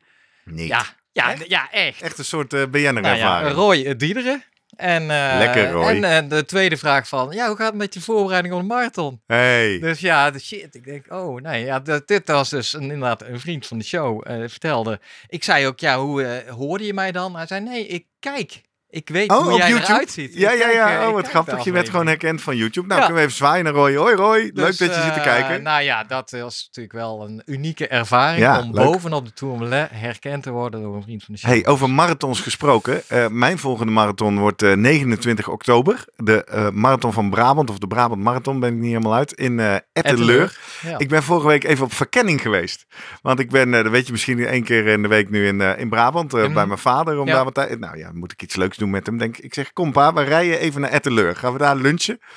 [0.45, 0.69] Niet.
[0.69, 1.49] Ja, ja, Echt?
[1.49, 2.03] ja, echt.
[2.03, 3.51] Echt een soort uh, BN'er Nou ja.
[3.51, 4.45] Roy Diederen.
[4.77, 5.89] En, eh, Lekker, Roy.
[5.89, 8.67] En eh, de tweede vraag van, ja, hoe gaat het met je voorbereiding op de
[8.67, 9.23] marathon?
[9.27, 9.79] hey.
[9.79, 10.75] Dus ja, de shit.
[10.75, 13.85] Ik denk, oh nee, ja, dat, dit was dus een, inderdaad een vriend van de
[13.85, 14.23] show.
[14.27, 15.01] eh, vertelde.
[15.29, 17.37] Ik zei ook, ja, hoe hoorde je mij dan?
[17.37, 18.63] Hij zei, nee, ik kijk.
[18.95, 19.87] Ik weet Oh, hoe op jij YouTube?
[19.93, 20.35] eruit ziet.
[20.35, 21.01] Ja, ja, kijk, ja.
[21.01, 21.65] eh, Oh, wat grappig.
[21.65, 22.87] Je werd gewoon herkend van YouTube.
[22.87, 23.07] Nou, Ja.
[23.07, 23.95] kunnen we even zwaaien naar Roy.
[23.97, 24.39] Hoi, Roy.
[24.39, 25.63] Leuk Dus, dat je zit te eh, kijken.
[25.63, 28.85] Nou ja, dat was natuurlijk wel een unieke ervaring Ja, om leuk.
[28.85, 31.51] bovenop de Tourmalet herkend te worden door een vriend van de show.
[31.51, 33.03] Hey, over marathons gesproken.
[33.09, 36.05] Eh, mijn volgende marathon wordt eh, 29 oktober.
[36.17, 39.33] De Marathon van Brabant, of de Brabant Marathon, ben ik niet helemaal uit.
[39.33, 40.59] In eh Etteleur.
[40.83, 40.99] Ja.
[40.99, 42.87] Ik ben vorige week even op verkenning geweest.
[43.23, 45.89] Want ik ben, dat weet je misschien één keer in de week nu in, in
[45.89, 46.35] Brabant.
[46.35, 47.19] En- bij mijn vader.
[47.19, 47.79] Om daar wat.
[47.79, 49.19] Nou ja, moet ik iets leuks doen met hem.
[49.19, 49.55] Denk, ik.
[49.55, 51.37] zeg, kom pa, we rijden even naar Etteleur.
[51.37, 52.19] Gaan we daar lunchen?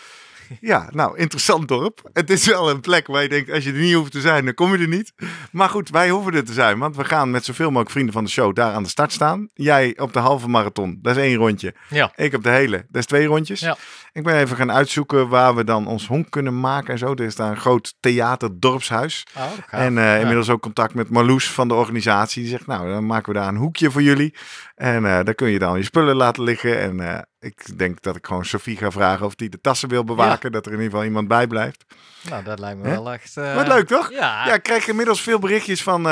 [0.59, 2.09] Ja, nou, interessant dorp.
[2.13, 4.45] Het is wel een plek waar je denkt, als je er niet hoeft te zijn,
[4.45, 5.13] dan kom je er niet.
[5.51, 8.23] Maar goed, wij hoeven er te zijn, want we gaan met zoveel mogelijk vrienden van
[8.23, 9.49] de show daar aan de start staan.
[9.53, 11.73] Jij op de halve marathon, dat is één rondje.
[11.89, 12.11] Ja.
[12.15, 13.59] Ik op de hele, dat is twee rondjes.
[13.59, 13.77] Ja.
[14.11, 17.11] Ik ben even gaan uitzoeken waar we dan ons honk kunnen maken en zo.
[17.11, 19.25] Er is daar een groot theater, dorpshuis.
[19.37, 19.43] Oh.
[19.69, 20.15] En eh, Ja.
[20.15, 22.41] inmiddels ook contact met Marloes van de organisatie.
[22.41, 24.35] Die zegt, nou, dan maken we daar een hoekje voor jullie.
[24.77, 26.79] En eh, daar kun je dan je spullen laten liggen.
[26.79, 30.03] En eh, ik denk dat ik gewoon Sofie ga vragen of die de tassen wil
[30.03, 30.51] bewaken.
[30.51, 31.85] Dat er in ieder geval iemand bij blijft.
[32.29, 33.37] Nou, dat lijkt me wel echt...
[33.37, 34.11] eh, Wat leuk, toch?
[34.11, 36.03] Ja, Ja, ik krijg inmiddels veel berichtjes van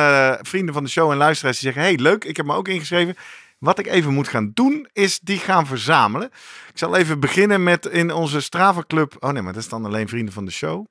[0.41, 3.15] vrienden van de show en luisteraars die zeggen: Hey, leuk, ik heb me ook ingeschreven.
[3.59, 6.27] Wat ik even moet gaan doen, is die gaan verzamelen.
[6.71, 9.15] Ik zal even beginnen met in onze Strava Club.
[9.19, 10.85] Oh nee, maar dat is dan alleen vrienden van de show.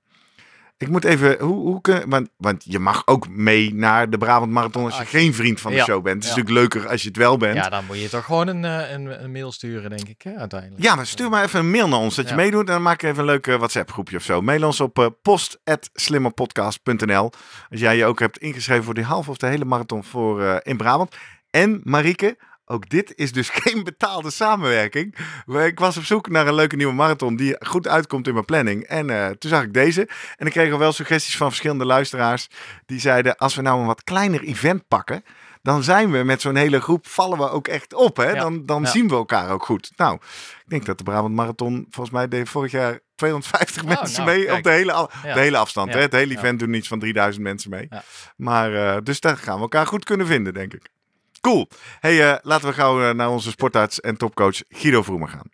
[0.76, 4.52] Ik moet even, hoe, hoe kun, want, want je mag ook mee naar de Brabant
[4.52, 6.14] Marathon als je geen vriend van de Ja, show bent.
[6.14, 6.36] Het is ja.
[6.36, 7.54] natuurlijk leuker als je het wel bent.
[7.54, 10.34] ja, dan moet je toch gewoon een, eh, een, een mail sturen, denk ik, hè,
[10.34, 10.82] uiteindelijk.
[10.82, 12.36] Ja, maar stuur maar even een mail naar ons dat je Ja.
[12.36, 12.66] meedoet.
[12.66, 14.40] En dan maak ik even een leuk eh, WhatsApp groepje of zo.
[14.40, 17.30] Mail ons op eh post.slimmerpodcast.nl
[17.70, 20.56] Als jij je ook hebt ingeschreven voor die halve of de hele marathon voor, eh,
[20.62, 21.16] in Brabant.
[21.50, 22.36] En Marieke,
[22.66, 25.16] Ook dit is dus geen betaalde samenwerking.
[25.46, 28.82] Ik was op zoek naar een leuke nieuwe marathon die goed uitkomt in mijn planning.
[28.84, 30.08] En eh, toen zag ik deze.
[30.36, 32.48] En ik kreeg al wel suggesties van verschillende luisteraars.
[32.86, 35.24] Die zeiden, als we nou een wat kleiner event pakken...
[35.62, 38.16] dan zijn we met zo'n hele groep, vallen we ook echt op.
[38.16, 38.30] Hè?
[38.30, 38.88] Ja, Dan, dan ja.
[38.88, 39.92] zien we elkaar ook goed.
[39.96, 44.24] Nou, ik denk dat de Brabant Marathon, volgens mij deed vorig jaar 250 Oh, mensen
[44.24, 44.56] nou, mee kijk.
[44.58, 44.92] op de hele,
[45.22, 45.34] Ja.
[45.34, 45.92] de hele afstand.
[45.94, 46.00] Hè?
[46.00, 47.88] Het hele event doen iets van 3000 mensen mee.
[48.36, 50.92] Maar, eh, dus daar gaan we elkaar goed kunnen vinden, denk ik.
[51.45, 51.68] Cool.
[52.01, 55.51] Hey, eh, laten we gauw eh, naar onze sportarts en topcoach Guido Vroemen gaan.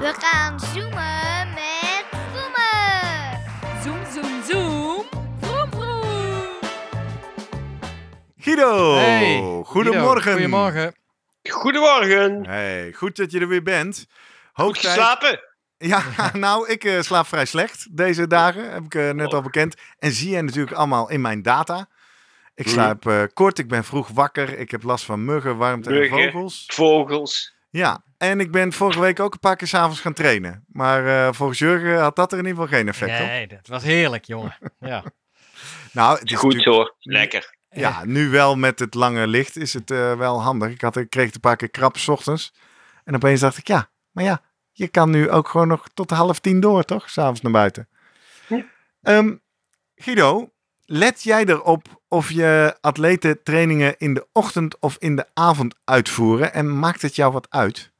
[0.00, 3.40] We gaan zoomen met Vroemen.
[3.82, 5.04] Zoom, zoom, zoom.
[5.40, 6.58] Vroom, vroom.
[8.36, 10.22] Guido, Hey, goedemorgen.
[10.22, 10.94] Guido, Goedemorgen.
[11.50, 12.46] Goedemorgen.
[12.46, 13.96] Hey, goed dat je er weer bent.
[13.96, 15.40] Goed Hoog geslapen?
[15.78, 16.02] Ja,
[16.32, 19.74] nou, ik eh, slaap vrij slecht deze dagen, heb ik net al bekend.
[19.98, 21.88] En zie je natuurlijk allemaal in mijn data.
[22.56, 22.74] Ik Mhm.
[22.74, 26.64] slaap eh, kort, ik ben vroeg wakker, ik heb last van muggen, warmte en vogels.
[26.66, 27.54] Vogels.
[27.70, 30.64] Ja, en ik ben vorige week ook een paar keer s'avonds gaan trainen.
[30.68, 33.26] Maar eh, volgens Jurgen had dat er in ieder geval geen effect op.
[33.26, 34.56] Nee, dat was heerlijk, jongen.
[34.80, 35.04] Ja.
[35.92, 36.94] Nou, het is Goed hoor.
[37.00, 37.54] Lekker.
[37.70, 40.70] Ja, nu wel met het lange licht is het eh, wel handig.
[40.70, 42.54] Ik, had, ik kreeg het een paar keer krap 's ochtends.
[43.04, 44.40] En opeens dacht ik, ja, maar ja,
[44.72, 47.10] je kan nu ook gewoon nog tot half tien door, toch?
[47.10, 47.88] S'avonds naar buiten.
[48.48, 48.64] Ja.
[49.02, 49.34] Ehm,
[49.94, 50.52] Guido,
[50.86, 56.52] let jij erop of je atleten trainingen in de ochtend of in de avond uitvoeren?
[56.52, 57.90] En maakt het jou wat uit?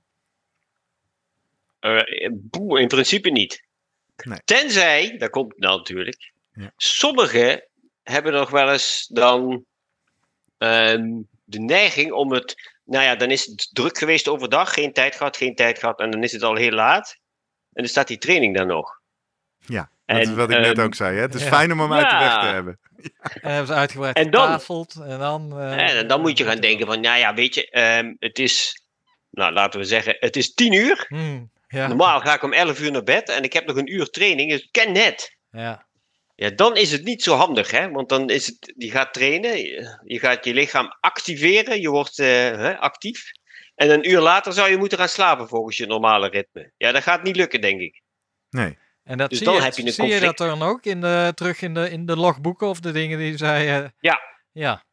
[1.79, 3.65] Eh, boe, in principe niet.
[4.17, 4.39] Nee.
[4.45, 6.33] Tenzij, daar komt het nou natuurlijk.
[6.53, 6.73] Ja.
[6.77, 7.65] Sommigen
[8.03, 9.65] hebben nog wel eens dan
[10.59, 11.09] ehm,
[11.45, 12.73] de neiging om het.
[12.85, 16.01] Nou ja, dan is het druk geweest overdag, geen tijd gehad, geen tijd gehad.
[16.01, 17.17] En dan is het al heel laat.
[17.73, 19.01] En dan staat die training dan nog.
[19.59, 21.15] Ja, dat is wat ik net ehm, ook zei.
[21.17, 21.21] Hè?
[21.23, 21.49] Het is ja.
[21.49, 22.53] fijn om hem uit de weg te Ja.
[22.53, 22.79] hebben.
[23.41, 24.95] En hebben ze uitgebreid En dan- getafeld.
[25.07, 28.15] En dan, eh, en dan moet je gaan denken van, nou ja, weet je, ehm,
[28.19, 28.81] het is.
[29.31, 31.05] Nou, laten we zeggen, het is tien uur.
[31.09, 33.93] Hmm, ja, Normaal ga ik om 11 uur naar bed en ik heb nog een
[33.93, 35.37] uur training, dus ik ken net.
[35.51, 35.85] ja.
[36.39, 37.91] Ja, dan is het niet zo handig, hè?
[37.91, 42.19] Want dan is het, je gaat trainen, je, je gaat je lichaam activeren, je wordt
[42.19, 43.31] eh, hè, actief.
[43.75, 46.73] En een uur later zou je moeten gaan slapen volgens je normale ritme.
[46.77, 48.03] Ja, dat gaat niet lukken, denk ik.
[48.51, 48.79] Nee.
[49.07, 51.01] En dat Dus zie, dan je, heb je een zie je dat dan ook in
[51.01, 53.83] de, terug in de, in de logboeken of de dingen die zij...
[53.83, 54.21] eh, Ja.
[54.53, 54.85] Ja,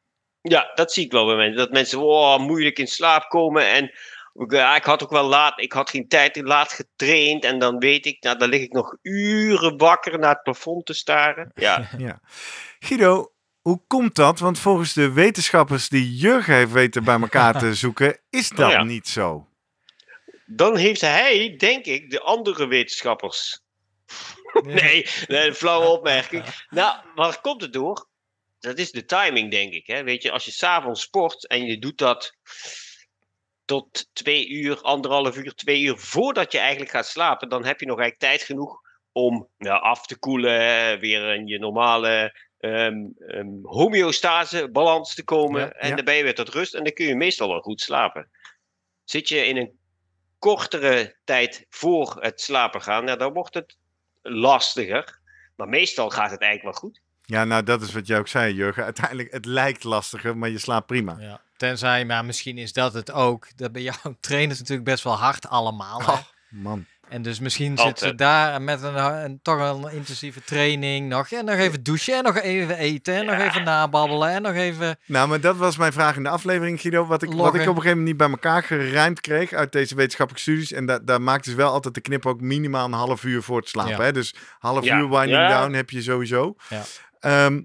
[0.41, 1.57] Ja, dat zie ik wel bij mensen.
[1.57, 3.68] Dat mensen oh, moeilijk in slaap komen.
[3.68, 3.91] En
[4.47, 7.43] ja, ik had ook wel laat, ik had geen tijd, laat getraind.
[7.43, 10.93] En dan weet ik, nou, dan lig ik nog uren wakker naar het plafond te
[10.93, 11.51] staren.
[11.53, 12.20] Ja, Ja.
[12.80, 14.39] Guido, hoe komt dat?
[14.39, 18.84] Want volgens de wetenschappers die Jurgen heeft weten bij elkaar te zoeken, is dat ja.
[18.84, 19.47] niet zo.
[20.45, 23.61] dan heeft hij, denk ik, de andere wetenschappers
[24.64, 26.45] Nee, nee, een flauwe opmerking.
[26.70, 28.07] Nou, waar komt het door?
[28.59, 29.88] Dat is de timing, denk ik.
[29.88, 30.03] Hè?
[30.03, 32.36] Weet je, als je s'avonds sport en je doet dat
[33.66, 37.86] tot twee uur, anderhalf uur, twee uur voordat je eigenlijk gaat slapen, dan heb je
[37.86, 42.95] nog eigenlijk tijd genoeg om nou, af te koelen, weer in je normale ehm,
[43.64, 45.61] homeostase balans te komen.
[45.61, 45.95] Ja, en ja.
[45.95, 48.30] dan ben je weer tot rust en dan kun je meestal wel goed slapen.
[49.03, 49.80] Zit je in een
[50.39, 53.78] kortere tijd voor het slapen gaan, nou, dan wordt het
[54.24, 55.19] lastiger.
[55.55, 57.01] Maar meestal gaat het eigenlijk wel goed.
[57.26, 58.84] Ja, nou dat is wat jij ook zei, Jurgen.
[58.84, 61.15] Uiteindelijk, het lijkt lastiger, maar je slaapt prima.
[61.19, 61.41] ja.
[61.57, 63.47] Tenzij, maar misschien is dat het ook.
[63.57, 65.99] Dat bij jou trainen is natuurlijk best wel hard allemaal.
[66.01, 66.11] Hè?
[66.11, 66.19] Oh,
[66.49, 66.86] man.
[67.14, 67.88] En dus misschien Altijd.
[67.88, 71.32] zitten ze daar met een, een, toch een intensieve training nog.
[71.32, 74.97] En nog even douchen en nog even eten en nog even nababbelen en nog even...
[75.05, 77.05] Nou, maar dat was mijn vraag in de aflevering, Guido.
[77.05, 79.95] Wat ik, wat ik op een gegeven moment niet bij elkaar gerijmd kreeg uit deze
[79.95, 80.72] wetenschappelijke studies.
[80.72, 83.57] En da daar maakten ze wel altijd de knip ook minimaal een half uur voor
[83.57, 83.91] het slapen.
[83.97, 84.01] Ja.
[84.03, 84.11] Hè?
[84.11, 84.97] Dus half Ja.
[84.97, 85.59] uur winding Ja.
[85.59, 86.55] down heb je sowieso.
[86.70, 86.82] Ja.
[87.20, 87.61] Ehm,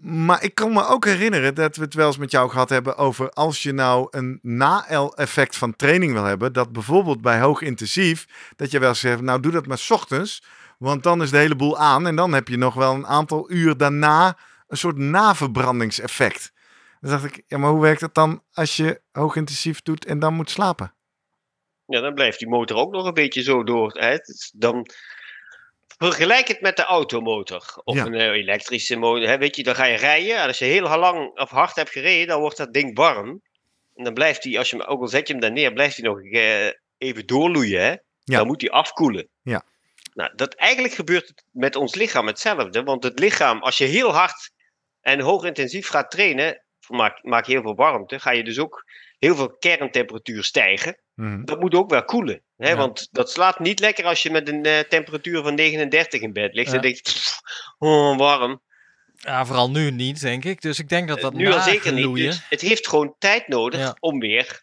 [0.00, 2.96] maar ik kan me ook herinneren dat we het wel eens met jou gehad hebben
[2.96, 8.26] over als je nou een na-effect van training wil hebben, dat bijvoorbeeld bij hoog intensief,
[8.56, 10.42] dat je wel zegt, nou doe dat maar 's ochtends,
[10.78, 13.50] want dan is de hele boel aan en dan heb je nog wel een aantal
[13.50, 14.36] uur daarna
[14.68, 16.52] een soort naverbrandingseffect.
[17.00, 20.18] Dan dacht ik, ja maar hoe werkt dat dan als je hoog intensief doet en
[20.18, 20.94] dan moet slapen?
[21.86, 23.92] Ja, dan blijft die motor ook nog een beetje zo door.
[23.92, 24.12] Hè?
[24.12, 24.86] Is Dan
[25.96, 28.04] vergelijk het met de automotor of Ja.
[28.04, 29.28] een eh, elektrische motor.
[29.28, 29.38] Hè?
[29.38, 32.26] Weet je, dan ga je rijden en als je heel lang of hard hebt gereden,
[32.26, 33.42] dan wordt dat ding warm.
[33.94, 35.96] En dan blijft hij, als je hem, ook al zet je hem daar neer, blijft
[35.96, 36.66] hij nog eh,
[36.98, 37.82] even doorloeien.
[37.82, 37.88] Hè?
[37.88, 37.98] Ja.
[38.24, 39.28] Dan moet hij afkoelen.
[39.42, 39.64] Ja.
[40.14, 42.82] Nou, dat, eigenlijk gebeurt het met ons lichaam hetzelfde.
[42.82, 44.50] Want het lichaam, als je heel hard
[45.00, 48.84] en hoog intensief gaat trainen, maak, maak je heel veel warmte, ga je dus ook
[49.18, 51.44] heel veel kerntemperatuur stijgen Mhm.
[51.44, 52.40] dat moet ook wel koelen.
[52.56, 52.68] Hè?
[52.68, 52.76] Ja.
[52.76, 56.54] Want dat slaat niet lekker als je met een eh, temperatuur van 39 in bed
[56.54, 56.68] ligt.
[56.70, 56.74] Ja.
[56.76, 57.40] En denkt, "Pff,
[57.78, 58.60] oh, warm.
[59.14, 60.60] Ja, vooral nu niet, denk ik.
[60.60, 62.14] Dus ik denk dat dat nu al zeker niet.
[62.14, 63.96] Dus het heeft gewoon tijd nodig Ja.
[64.00, 64.62] om weer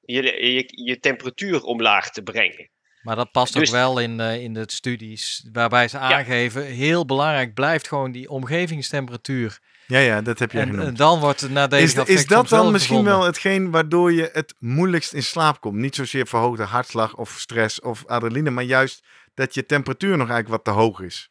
[0.00, 2.70] je, je, je temperatuur omlaag te brengen.
[3.02, 7.04] Maar dat past Dus- ook wel in, eh, in de studies waarbij ze aangeven, heel
[7.04, 9.58] belangrijk blijft gewoon die omgevingstemperatuur.
[9.86, 10.86] Ja, ja, dat heb jij En, genoemd.
[10.88, 13.18] en dan wordt het nadelig Is, effect is dat dan misschien gevonden.
[13.18, 15.74] wel hetgeen waardoor je het moeilijkst in slaap komt?
[15.76, 20.48] Niet zozeer verhoogde hartslag of stress of adrenaline, maar juist dat je temperatuur nog eigenlijk
[20.48, 21.30] wat te hoog is.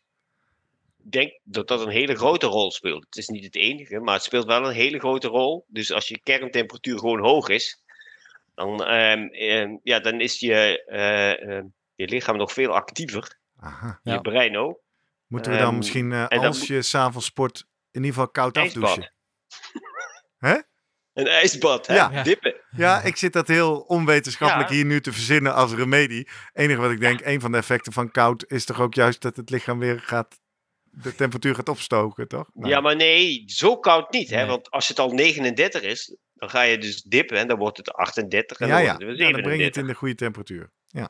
[1.05, 3.05] Ik denk dat dat een hele grote rol speelt.
[3.05, 5.65] Het is niet het enige, maar het speelt wel een hele grote rol.
[5.67, 7.83] Dus als je kerntemperatuur gewoon hoog is,
[8.55, 11.63] dan, ehm, ehm, ja, dan is je, eh, ehm,
[11.95, 13.37] je lichaam nog veel actiever.
[13.59, 13.99] Aha.
[14.03, 14.13] Ja.
[14.13, 14.79] Je brein ook.
[15.27, 17.65] Moeten we dan misschien, eh, dan als moet- je s'avonds sport,
[17.95, 19.13] in ieder geval koud afdouchen?
[20.37, 20.55] Hè?
[21.13, 21.95] Een ijsbad, hè?
[21.95, 22.23] Ja.
[22.23, 22.55] Dippen.
[22.71, 24.75] Ja, ik zit dat heel onwetenschappelijk Ja.
[24.75, 26.27] hier nu te verzinnen als remedie.
[26.53, 29.35] enige wat ik denk, een van de effecten van koud is toch ook juist dat
[29.35, 30.39] het lichaam weer gaat,
[30.83, 32.49] de temperatuur gaat opstoken, toch?
[32.53, 34.29] Nou, Ja, maar nee, zo koud niet.
[34.29, 34.35] Hè?
[34.37, 34.45] Nee.
[34.45, 37.91] Want als het al 39 is, dan ga je dus dippen en dan wordt het
[37.93, 38.95] 38 en ja, dan ja.
[38.95, 39.81] wordt het Ja, dan breng je het 37.
[39.81, 40.71] in de goede temperatuur.
[40.87, 41.09] Ja.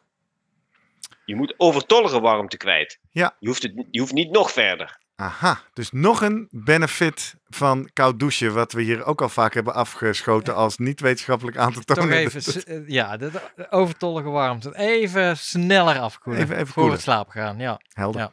[1.25, 2.99] Je moet overtollige warmte kwijt.
[3.11, 3.35] Ja.
[3.39, 5.03] Je hoeft, het, je hoeft niet nog verder.
[5.17, 9.73] Aha, dus nog een benefit van koud douchen, wat we hier ook al vaak hebben
[9.73, 12.23] afgeschoten als niet wetenschappelijk aan te tonen.
[12.23, 14.77] Toch even, eh, ja, de, de overtollige warmte.
[14.77, 16.41] Even sneller afkoelen.
[16.41, 16.93] Even- even voor koelen.
[16.93, 17.79] het slapen gaan, ja.
[17.93, 18.21] Helder.
[18.21, 18.31] Ja.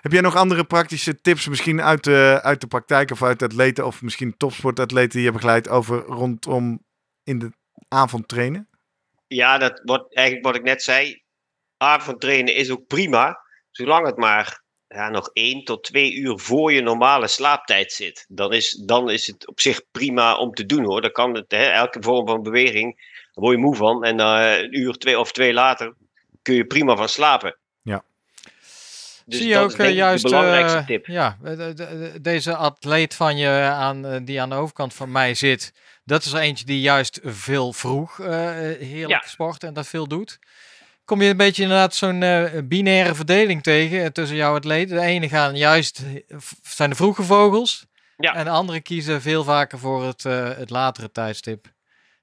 [0.00, 3.86] Heb jij nog andere praktische tips, misschien uit de, uit de praktijk of uit atleten,
[3.86, 6.84] of misschien topsportatleten die je begeleid over rondom
[7.22, 7.52] in de
[7.88, 8.68] avond trainen?
[9.26, 11.22] Ja, dat wordt eigenlijk wat ik net zei.
[11.76, 14.62] Avondtrainen is ook prima, zolang het maar
[14.94, 18.24] ja, nog één tot twee uur voor je normale slaaptijd zit.
[18.28, 21.00] Dan is, dan is het op zich prima om te doen hoor.
[21.00, 24.04] Dan kan het, hè, elke vorm van beweging, daar word je moe van.
[24.04, 25.94] En eh, een uur twee of twee later
[26.42, 27.56] kun je prima van slapen.
[27.82, 28.04] Ja.
[29.26, 31.06] Dus Zie je dat ook is eh, ik juist de belangrijkste eh, tip.
[31.06, 35.72] Ja, de- de- deze atleet van je aan, die aan de overkant van mij zit.
[36.04, 38.28] Dat is er eentje die juist veel vroeg eh,
[38.78, 39.28] heerlijk Ja.
[39.28, 40.38] sport en dat veel doet.
[41.04, 44.96] Kom je een beetje inderdaad zo'n eh, binaire verdeling tegen eh, tussen jouw atleten.
[44.96, 46.02] De ene gaan juist,
[46.62, 47.86] zijn de vroege vogels.
[48.16, 48.34] Ja.
[48.34, 51.66] En de andere kiezen veel vaker voor het, eh, het latere tijdstip.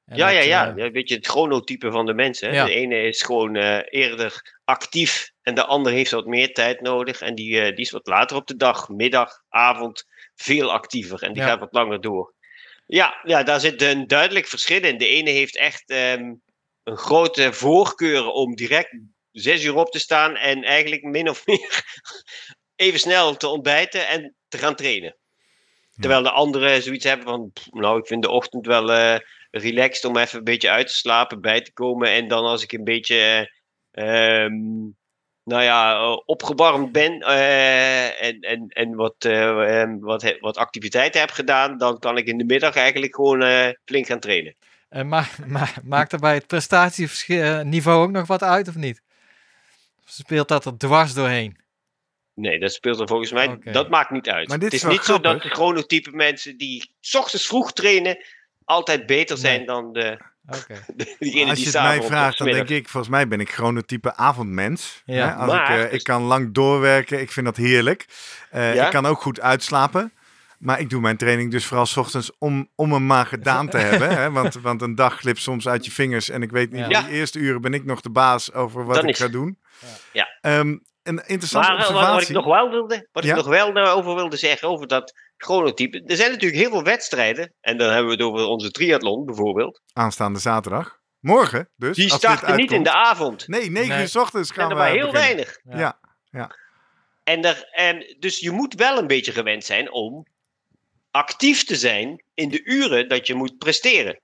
[0.05, 0.69] En Ja, dat, ja, ja.
[0.71, 0.91] eh, ja.
[0.91, 2.53] Weet je, het chronotype van de mensen.
[2.53, 2.65] Ja.
[2.65, 3.55] De ene is gewoon
[3.89, 7.21] eerder actief en de ander heeft wat meer tijd nodig.
[7.21, 10.05] En die, die is wat later op de dag, middag, avond,
[10.35, 11.23] veel actiever.
[11.23, 11.47] En die Ja.
[11.47, 12.33] gaat wat langer door.
[12.85, 14.97] Ja, ja, daar zit een duidelijk verschil in.
[14.97, 16.33] De ene heeft echt ehm,
[16.83, 18.97] een grote voorkeur om direct
[19.31, 22.01] zes uur op te staan en eigenlijk min of meer
[22.75, 25.15] even snel te ontbijten en te gaan trainen.
[25.99, 29.19] Terwijl de anderen zoiets hebben van, nou, ik vind de ochtend wel eh,
[29.51, 32.09] relaxed om even een beetje uit te slapen, bij te komen.
[32.09, 33.49] En dan als ik een beetje,
[33.91, 34.53] eh, ehm,
[35.43, 41.31] nou ja, eh, opgewarmd ben en, en, en wat, eh, ehm, wat, wat activiteiten heb
[41.31, 44.55] gedaan, dan kan ik in de middag eigenlijk gewoon flink gaan trainen.
[44.91, 49.01] En ma ma maakt er bij het prestatieniveau ook nog wat uit of niet?
[50.03, 51.57] Of speelt dat er dwars doorheen?
[52.33, 54.47] Nee, dat speelt er volgens mij, dat maakt niet uit.
[54.47, 57.73] Maar dit het is is niet zo dat de chronotype mensen die 's ochtends vroeg
[57.73, 58.17] trainen,
[58.65, 59.65] altijd beter zijn Nee.
[59.65, 60.17] dan de,
[60.47, 60.85] Oké.
[61.19, 64.15] diegene Als die je het mij vraagt, dan denk ik, volgens mij ben ik chronotype
[64.15, 65.01] avondmens.
[65.05, 65.27] Ja.
[65.27, 65.33] Hè?
[65.33, 68.05] Als Maar- ik, eh, ik kan lang doorwerken, ik vind dat heerlijk.
[68.49, 68.85] Eh, Ja?
[68.85, 70.13] Ik kan ook goed uitslapen.
[70.61, 73.77] Maar ik doe mijn training dus vooral 's ochtends om, om hem maar gedaan te
[73.77, 74.09] hebben.
[74.17, 74.31] Hè?
[74.41, 76.29] Want, want een dag glipt soms uit je vingers.
[76.29, 76.99] En ik weet niet, Ja.
[76.99, 79.27] in die eerste uren ben ik nog de baas over wat Dan ik is- ga
[79.27, 79.59] doen.
[80.13, 80.27] Ja.
[80.41, 82.13] Ehm, een interessante Maar eh, wat, observatie.
[82.13, 83.29] wat ik nog wel wilde, wat Ja?
[83.29, 86.03] ik nog wel daarover wilde zeggen, over dat chronotype.
[86.05, 87.53] Er zijn natuurlijk heel veel wedstrijden.
[87.61, 89.81] En dan hebben we het over onze triathlon bijvoorbeeld.
[89.93, 90.99] Aanstaande zaterdag.
[91.19, 91.95] Morgen dus.
[91.95, 93.47] Die als dit starten niet in de avond.
[93.47, 94.01] Nee, 9 Nee.
[94.01, 95.45] uur 's ochtends gaan zijn er we maar heel beginnen.
[95.63, 95.79] weinig.
[95.81, 95.99] Ja.
[96.31, 96.55] Ja.
[97.23, 100.25] En er, en, dus je moet wel een beetje gewend zijn om
[101.11, 104.19] actief te zijn in de uren dat je moet presteren.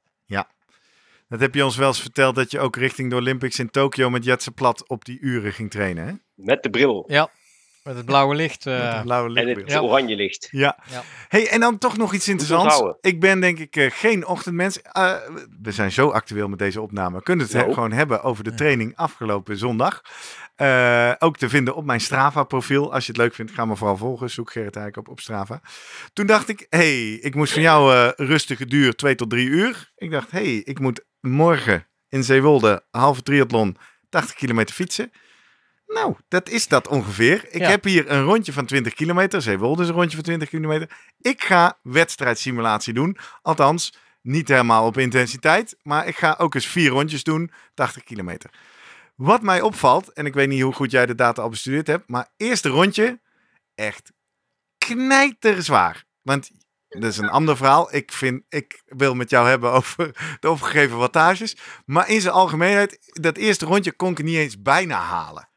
[1.30, 4.10] Dat heb je ons wel eens verteld dat je ook richting de Olympics in Tokio
[4.10, 6.08] met Jetse Plat op die uren ging trainen.
[6.08, 6.14] Hè?
[6.34, 7.30] Met de bril Ja,
[7.88, 8.66] met het blauwe licht.
[8.66, 9.80] Eh, en het Ja.
[9.82, 10.48] oranje licht.
[10.52, 10.78] Ja.
[10.92, 11.04] Ja.
[11.28, 12.84] Hey, en dan toch nog iets interessants.
[13.02, 14.82] Ik ben denk ik eh, geen ochtendmens.
[14.82, 15.14] Eh,
[15.62, 17.18] we zijn zo actueel met deze opname.
[17.18, 17.74] We kunnen het Nou.
[17.74, 20.02] gewoon hebben over de training afgelopen zondag.
[20.56, 22.94] Eh, ook te vinden op mijn Strava-profiel.
[22.94, 24.30] Als je het leuk vindt, ga me vooral volgen.
[24.30, 25.62] Zoek Gerrit Heijk op op Strava.
[26.14, 29.92] Toen dacht ik, hey, ik moest van jou eh, rustige duur 2 tot 3 uur.
[29.96, 33.78] Ik dacht, hey, ik moet morgen in Zeewolde halve triathlon
[34.10, 35.12] 80 kilometer fietsen.
[35.88, 37.46] Nou, dat is dat ongeveer.
[37.50, 37.70] Ik Ja.
[37.70, 39.42] heb hier een rondje van 20 kilometer.
[39.42, 40.98] Zeewolde is een rondje van 20 kilometer.
[41.22, 43.18] Ik ga wedstrijdsimulatie doen.
[43.42, 45.78] Althans, niet helemaal op intensiteit.
[45.84, 48.50] Maar ik ga ook eens vier rondjes doen, 80 kilometer.
[49.16, 52.10] Wat mij opvalt, en ik weet niet hoe goed jij de data al bestudeerd hebt.
[52.10, 53.20] Maar eerste rondje,
[53.76, 54.12] echt
[54.78, 56.04] knijterzwaar.
[56.22, 56.52] Want
[56.90, 57.96] dat is een ander verhaal.
[57.96, 61.58] Ik, vind, ik wil met jou hebben over de opgegeven wattages.
[61.86, 65.50] Maar in zijn algemeenheid, dat eerste rondje kon ik niet eens bijna halen.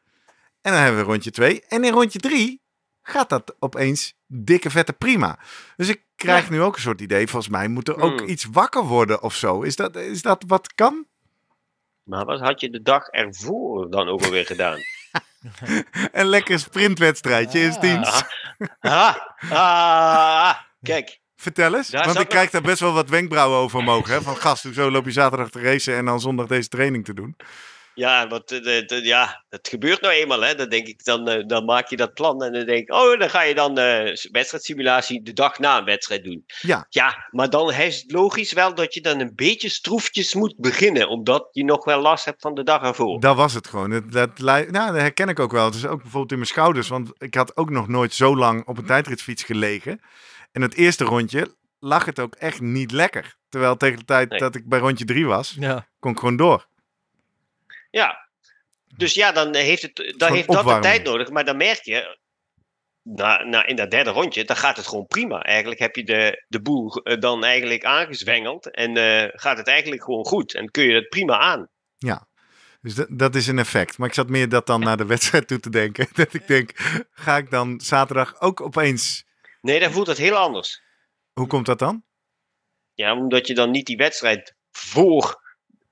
[0.63, 1.63] En dan hebben we rondje 2.
[1.69, 2.63] En in rondje 3
[3.03, 5.39] gaat dat opeens dikke vette prima.
[5.77, 7.27] Dus ik krijg nu ook een soort idee.
[7.27, 8.29] Volgens mij moet er ook Hmm.
[8.29, 9.63] iets wakker worden of zo.
[9.63, 11.07] Is dat, is dat wat kan?
[12.03, 14.79] Maar wat had je de dag ervoor dan ook alweer gedaan?
[16.13, 17.81] Een lekker sprintwedstrijdje is Ah.
[17.81, 18.25] dienst.
[18.81, 19.17] Ah,
[19.51, 21.19] ah, kijk.
[21.37, 24.09] Vertel eens, Daar want ik krijg daar best wel wat wenkbrauwen over omhoog.
[24.09, 24.23] Hè?
[24.23, 27.37] Van gast, hoezo loop je zaterdag te racen en dan zondag deze training te doen?
[28.01, 30.41] Ja, want eh, de, de- ja, het gebeurt nou eenmaal.
[30.43, 30.55] Hè.
[30.55, 33.19] Dan denk ik, dan, eh, dan maak je dat plan en dan denk ik, oh,
[33.19, 36.45] dan ga je dan eh wedstrijdsimulatie de dag na een wedstrijd doen.
[36.61, 36.87] Ja.
[36.89, 41.09] Ja, maar dan is het logisch wel dat je dan een beetje stroefjes moet beginnen,
[41.09, 43.21] omdat je nog wel last hebt van de dag ervoor.
[43.21, 43.91] Dat was het gewoon.
[44.11, 45.65] Dat, nou, dat herken ik ook wel.
[45.65, 46.89] Het is ook bijvoorbeeld in mijn schouders.
[46.89, 50.01] Want ik had ook nog nooit zo lang op een tijdritfiets gelegen.
[50.53, 53.37] En het eerste rondje lag het ook echt niet lekker.
[53.49, 54.39] Terwijl tegen de tijd Nee.
[54.39, 55.87] dat ik bij rondje drie was, Ja.
[55.99, 56.69] kon ik gewoon door.
[57.91, 58.29] Ja.
[58.97, 61.31] Dus ja, dan heeft, het, dan heeft dat de tijd nodig.
[61.31, 62.19] Maar dan merk je,
[63.03, 65.43] na, na, in dat derde rondje, dan gaat het gewoon prima.
[65.43, 68.71] Eigenlijk heb je de, de boel eh, dan eigenlijk aangezwengeld.
[68.71, 70.55] En eh, gaat het eigenlijk gewoon goed.
[70.55, 71.69] En kun je het prima aan.
[72.81, 73.99] Dus dat, dat is een effect.
[73.99, 76.09] Maar ik zat meer dat dan naar de wedstrijd toe te denken.
[76.15, 76.71] Dat ik denk,
[77.11, 79.25] ga ik dan zaterdag ook opeens...
[79.61, 80.83] Nee, dan voelt het heel anders.
[81.33, 82.05] Hoe komt dat dan?
[82.95, 85.50] Ja, omdat je dan niet die wedstrijd voor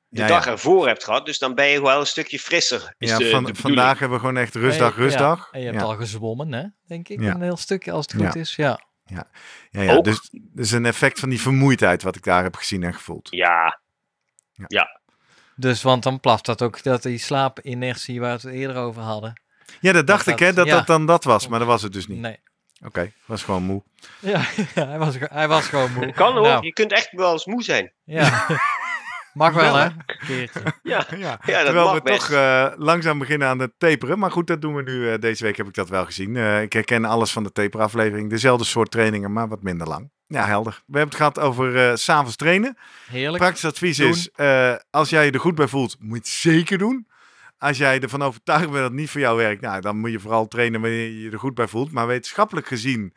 [0.09, 0.51] de Ja, dag ja.
[0.51, 1.27] ervoor hebt gehad.
[1.27, 2.95] Dus dan ben je wel een stukje frisser.
[2.99, 3.59] Is Ja, de, van, de bedoeling.
[3.79, 5.39] vandaag hebben we gewoon echt rustdag, rustdag.
[5.39, 5.49] Ja.
[5.51, 5.85] En je hebt ja.
[5.85, 6.65] al gezwommen, hè?
[6.87, 7.21] Denk ik.
[7.21, 7.35] Ja.
[7.35, 8.27] Een heel stukje, als het Ja.
[8.27, 8.57] goed is.
[8.57, 8.81] Ja.
[9.05, 9.27] Ja,
[9.71, 13.29] ja, dus, dus een effect van die vermoeidheid wat ik daar heb gezien en gevoeld.
[13.31, 13.81] Ja,
[15.57, 19.41] Dus, want dan plast dat ook, dat die slaapinertie waar we het eerder over hadden.
[19.81, 20.75] Ja, dat dacht Dat ik hè, dat- dat ja.
[20.75, 22.21] dat dan dat was, maar dat was het dus niet.
[22.21, 22.39] Nee.
[22.85, 23.83] Oké, was gewoon moe.
[24.21, 24.41] Ja,
[24.75, 26.07] hij, was, hij was gewoon moe.
[26.07, 26.43] dat kan hoor.
[26.43, 27.93] Nou, Je kunt echt wel eens moe zijn.
[28.05, 28.47] ja.
[29.39, 29.89] Mag wel, hè?
[30.83, 32.19] Ja, Ja, Ja, dat terwijl mag we best.
[32.21, 34.19] toch eh, langzaam beginnen aan het taperen.
[34.19, 35.11] Maar goed, dat doen we nu.
[35.13, 36.37] eh, deze week heb ik dat wel gezien.
[36.37, 38.31] Eh, ik herken alles van de taperaflevering.
[38.31, 40.11] Dezelfde soort trainingen, maar wat minder lang.
[40.27, 40.73] Ja, helder.
[40.87, 42.77] We hebben het gehad over eh, s s'avonds trainen.
[43.11, 43.43] Heerlijk.
[43.43, 44.09] Praktisch advies Doen.
[44.11, 47.07] is, eh, als jij je er goed bij voelt, moet je het zeker doen.
[47.59, 50.21] Als jij ervan overtuigd bent dat het niet voor jou werkt, nou, dan moet je
[50.21, 51.93] vooral trainen wanneer je je er goed bij voelt.
[51.93, 53.15] Maar wetenschappelijk gezien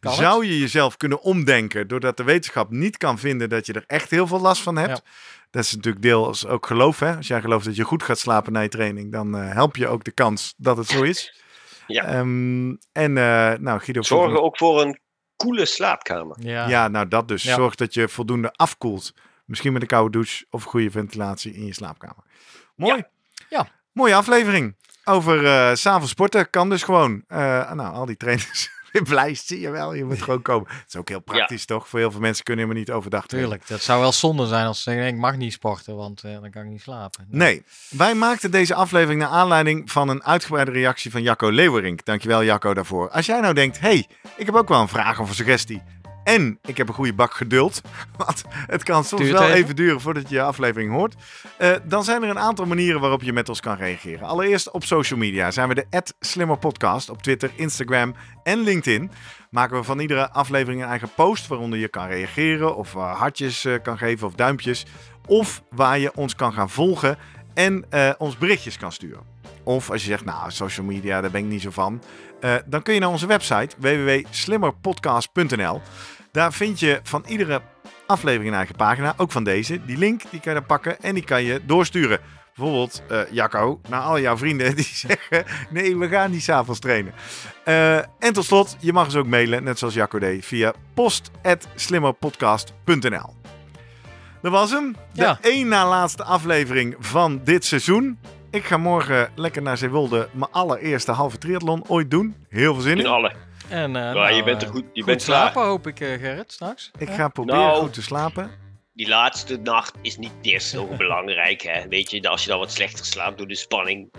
[0.00, 0.20] Kan het?
[0.20, 4.10] zou je jezelf kunnen omdenken doordat de wetenschap niet kan vinden dat je er echt
[4.10, 5.02] heel veel last van hebt.
[5.04, 5.10] Ja.
[5.50, 6.98] Dat is natuurlijk deels ook geloof.
[6.98, 7.16] Hè?
[7.16, 9.88] Als jij gelooft dat je goed gaat slapen na je training, dan eh, help je
[9.88, 11.42] ook de kans dat het zo is.
[11.86, 12.04] Ja.
[12.04, 15.00] Ehm, en eh, nou, Guido, zorgen ook voor een
[15.36, 16.36] koele slaapkamer.
[16.40, 16.68] Ja.
[16.68, 17.42] ja, nou dat dus.
[17.42, 17.54] Ja.
[17.54, 19.14] Zorg dat je voldoende afkoelt.
[19.44, 22.24] Misschien met een koude douche of goede ventilatie in je slaapkamer.
[22.74, 23.04] Mooi.
[23.48, 23.68] Ja.
[23.92, 24.76] Mooie aflevering.
[25.04, 27.24] Over eh, s s'avonds sporten kan dus gewoon.
[27.28, 29.94] Eh, nou, al die trainers weer blij, zie je wel.
[29.94, 30.68] Je moet gewoon komen.
[30.70, 31.88] Het is ook heel praktisch, toch?
[31.88, 33.50] Voor heel veel mensen kunnen helemaal niet overdag trainen.
[33.50, 33.70] Tuurlijk.
[33.70, 36.50] Dat zou wel zonde zijn als ze zeggen, ik mag niet sporten, want eh, dan
[36.50, 37.26] kan ik niet slapen.
[37.28, 42.04] Nee, wij maakten deze aflevering naar aanleiding van een uitgebreide reactie van Jacco Leeuwerink.
[42.04, 43.10] Dankjewel Jacco daarvoor.
[43.10, 45.82] Als jij nou denkt, hey, ik heb ook wel een vraag of een suggestie.
[46.30, 47.80] En ik heb een goede bak geduld.
[48.16, 49.56] Want het kan soms Duurt wel even.
[49.56, 51.14] even duren voordat je je aflevering hoort.
[51.58, 54.26] Eh, dan zijn er een aantal manieren waarop je met ons kan reageren.
[54.26, 55.86] Allereerst op social media zijn we de
[56.20, 59.10] @slimmerpodcast op Twitter, Instagram en LinkedIn.
[59.50, 63.64] Maken we van iedere aflevering een eigen post waaronder je kan reageren of eh, hartjes
[63.64, 64.86] eh, kan geven of duimpjes.
[65.26, 67.18] Of waar je ons kan gaan volgen
[67.54, 67.84] en
[68.18, 69.22] ons berichtjes kan sturen.
[69.62, 72.02] Of als je zegt, nou, social media, daar ben ik niet zo van.
[72.66, 75.80] dan kun je naar onze website www.slimmerpodcast.nl.
[76.32, 77.60] Daar vind je van iedere
[78.06, 79.84] aflevering een eigen pagina, ook van deze.
[79.84, 82.18] Die link die kan je dan pakken en die kan je doorsturen.
[82.56, 87.12] Bijvoorbeeld, eh Jacco, naar al jouw vrienden die zeggen: nee, we gaan niet s'avonds trainen.
[87.64, 93.34] Eh, en tot slot, je mag ons ook mailen, net zoals Jacco deed, via post.slimmerpodcast.nl.
[94.42, 94.96] Dat was hem.
[95.12, 95.38] De Ja.
[95.40, 98.18] één na laatste aflevering van dit seizoen.
[98.50, 102.34] Ik ga morgen lekker naar Zeewolde mijn allereerste halve triathlon ooit doen.
[102.48, 103.06] Heel veel zin In in.
[103.06, 103.32] alle.
[103.70, 105.40] En, eh, Ja, nou, je bent er eh, goed, je goed bent klaar.
[105.50, 106.90] slapen hoop ik, eh, Gerrit, straks.
[106.98, 107.80] Ik ga proberen Nou.
[107.80, 108.50] goed te slapen.
[108.94, 111.62] Die laatste nacht is niet eerst zo belangrijk.
[111.62, 111.88] Hè?
[111.88, 114.10] Weet je, als je dan wat slechter slaapt door de spanning.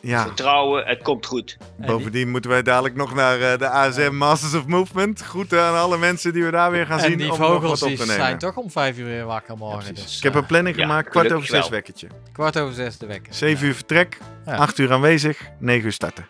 [0.00, 1.56] Ja, Vertrouwen, het komt goed.
[1.60, 5.20] En die- bovendien moeten wij dadelijk nog naar eh, de ASM Masters of Movement.
[5.20, 7.82] Groeten aan alle mensen die we daar weer gaan En zien die om nog wat
[7.82, 8.14] op die te nemen.
[8.24, 9.94] zijn toch om vijf uur weer wakker morgen.
[9.94, 11.70] Dus, ik heb een planning ja, gemaakt, kwart over zes wel.
[11.70, 12.08] wekkertje.
[12.32, 13.34] kwart over zes de wekker.
[13.34, 14.54] 7 uur vertrek, Ja.
[14.56, 16.26] 8 uur aanwezig, 9 uur starten.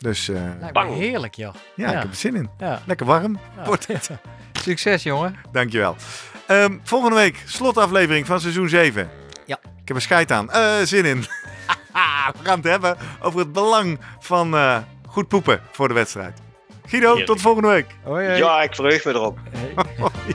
[0.00, 0.94] Dus eh, Lijkt me Bang.
[0.94, 1.54] heerlijk, joh.
[1.74, 1.98] ja, ik Ja.
[1.98, 2.50] heb er zin in.
[2.58, 2.82] Ja.
[2.86, 3.64] Lekker warm, Ja.
[3.64, 4.10] wordt het.
[4.62, 5.36] Succes, jongen.
[5.52, 5.96] Dankjewel.
[6.46, 9.10] Ehm volgende week, slotaflevering van seizoen 7.
[9.46, 9.58] Ja.
[9.62, 10.50] Ik heb er scheid aan.
[10.50, 11.20] Eh, zin in.
[12.38, 14.76] We gaan het hebben over het belang van eh,
[15.06, 16.38] goed poepen voor de wedstrijd.
[16.68, 17.26] Ik Guido, Heerlijk.
[17.26, 17.86] tot volgende week.
[18.02, 18.38] Hoi, hoi.
[18.38, 19.38] Ja, ik verheug me erop.
[19.76, 20.34] Hey.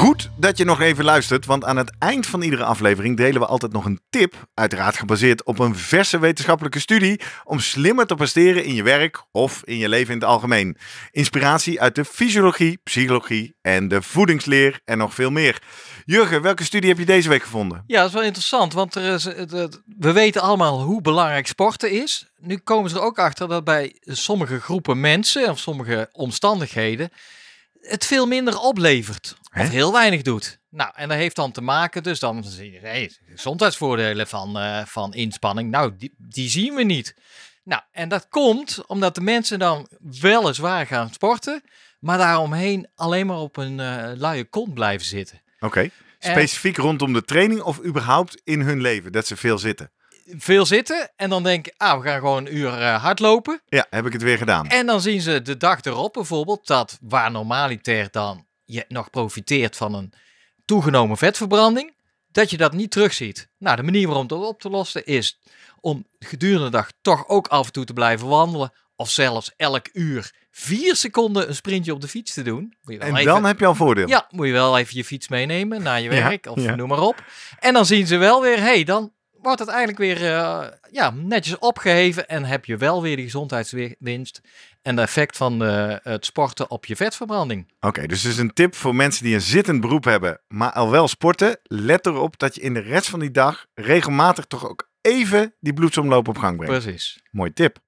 [0.00, 3.46] Goed dat je nog even luistert, want aan het eind van iedere aflevering delen we
[3.46, 8.64] altijd nog een tip, uiteraard gebaseerd op een verse wetenschappelijke studie, om slimmer te presteren
[8.64, 10.76] in je werk of in je leven in het algemeen.
[11.10, 15.62] Inspiratie uit de fysiologie, psychologie en de voedingsleer en nog veel meer.
[16.04, 17.84] Jurgen, welke studie heb je deze week gevonden?
[17.86, 19.22] Ja, dat is wel interessant, want er
[19.98, 22.26] we weten allemaal hoe belangrijk sporten is.
[22.38, 27.10] Nu komen ze er ook achter dat bij sommige groepen mensen of sommige omstandigheden
[27.80, 29.36] het veel minder oplevert.
[29.50, 29.62] Hè?
[29.62, 30.58] Of heel weinig doet.
[30.68, 34.84] Nou, en dat heeft dan te maken, dus dan zie je, hey, gezondheidsvoordelen van, eh,
[34.84, 35.70] van inspanning.
[35.70, 37.14] Nou, die, die zien we niet.
[37.64, 39.88] Nou, en dat komt omdat de mensen dan
[40.20, 41.62] weliswaar gaan sporten,
[42.00, 45.42] maar daaromheen alleen maar op een eh luie kont blijven zitten.
[45.60, 45.90] Oké.
[46.18, 49.90] Specifiek rondom de training of überhaupt in hun leven, dat ze veel zitten?
[50.38, 53.60] veel zitten en dan denken, ah, we gaan gewoon een uur eh, hardlopen.
[53.68, 54.68] Ja, heb ik het weer gedaan.
[54.68, 59.76] En dan zien ze de dag erop bijvoorbeeld dat waar normaliter dan je nog profiteert
[59.76, 60.12] van een
[60.64, 61.94] toegenomen vetverbranding,
[62.32, 63.48] dat je dat niet terugziet.
[63.58, 65.40] Nou, de manier waarom dat op te lossen is
[65.80, 69.88] om gedurende de dag toch ook af en toe te blijven wandelen of zelfs elk
[69.92, 72.60] uur vier seconden een sprintje op de fiets te doen.
[72.82, 74.08] Moet je wel En even- dan heb je al voordeel.
[74.08, 76.74] ja, moet je wel even je fiets meenemen naar je Ja, werk of ja.
[76.74, 77.24] noem maar op.
[77.58, 81.58] En dan zien ze wel weer, hey, dan wordt het eigenlijk weer eh, ja, netjes
[81.58, 84.40] opgeheven en heb je wel weer die gezondheidswinst
[84.82, 87.72] en de effect van eh, het sporten op je vetverbranding.
[87.80, 90.90] Oké, dus het is een tip voor mensen die een zittend beroep hebben, maar al
[90.90, 91.58] wel sporten.
[91.62, 95.72] Let erop dat je in de rest van die dag regelmatig toch ook even die
[95.72, 96.82] bloedsomloop op gang brengt.
[96.82, 97.22] Precies.
[97.30, 97.78] Mooi tip.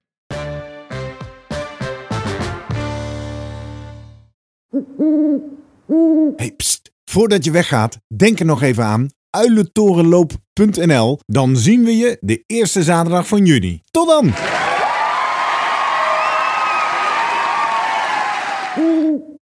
[6.37, 6.91] Hey, pst.
[7.05, 11.19] Voordat je weggaat, denk er nog even aan uilentorenloop.nl.
[11.27, 13.83] Dan zien we je de eerste zaterdag van juni.
[13.91, 14.33] Tot dan!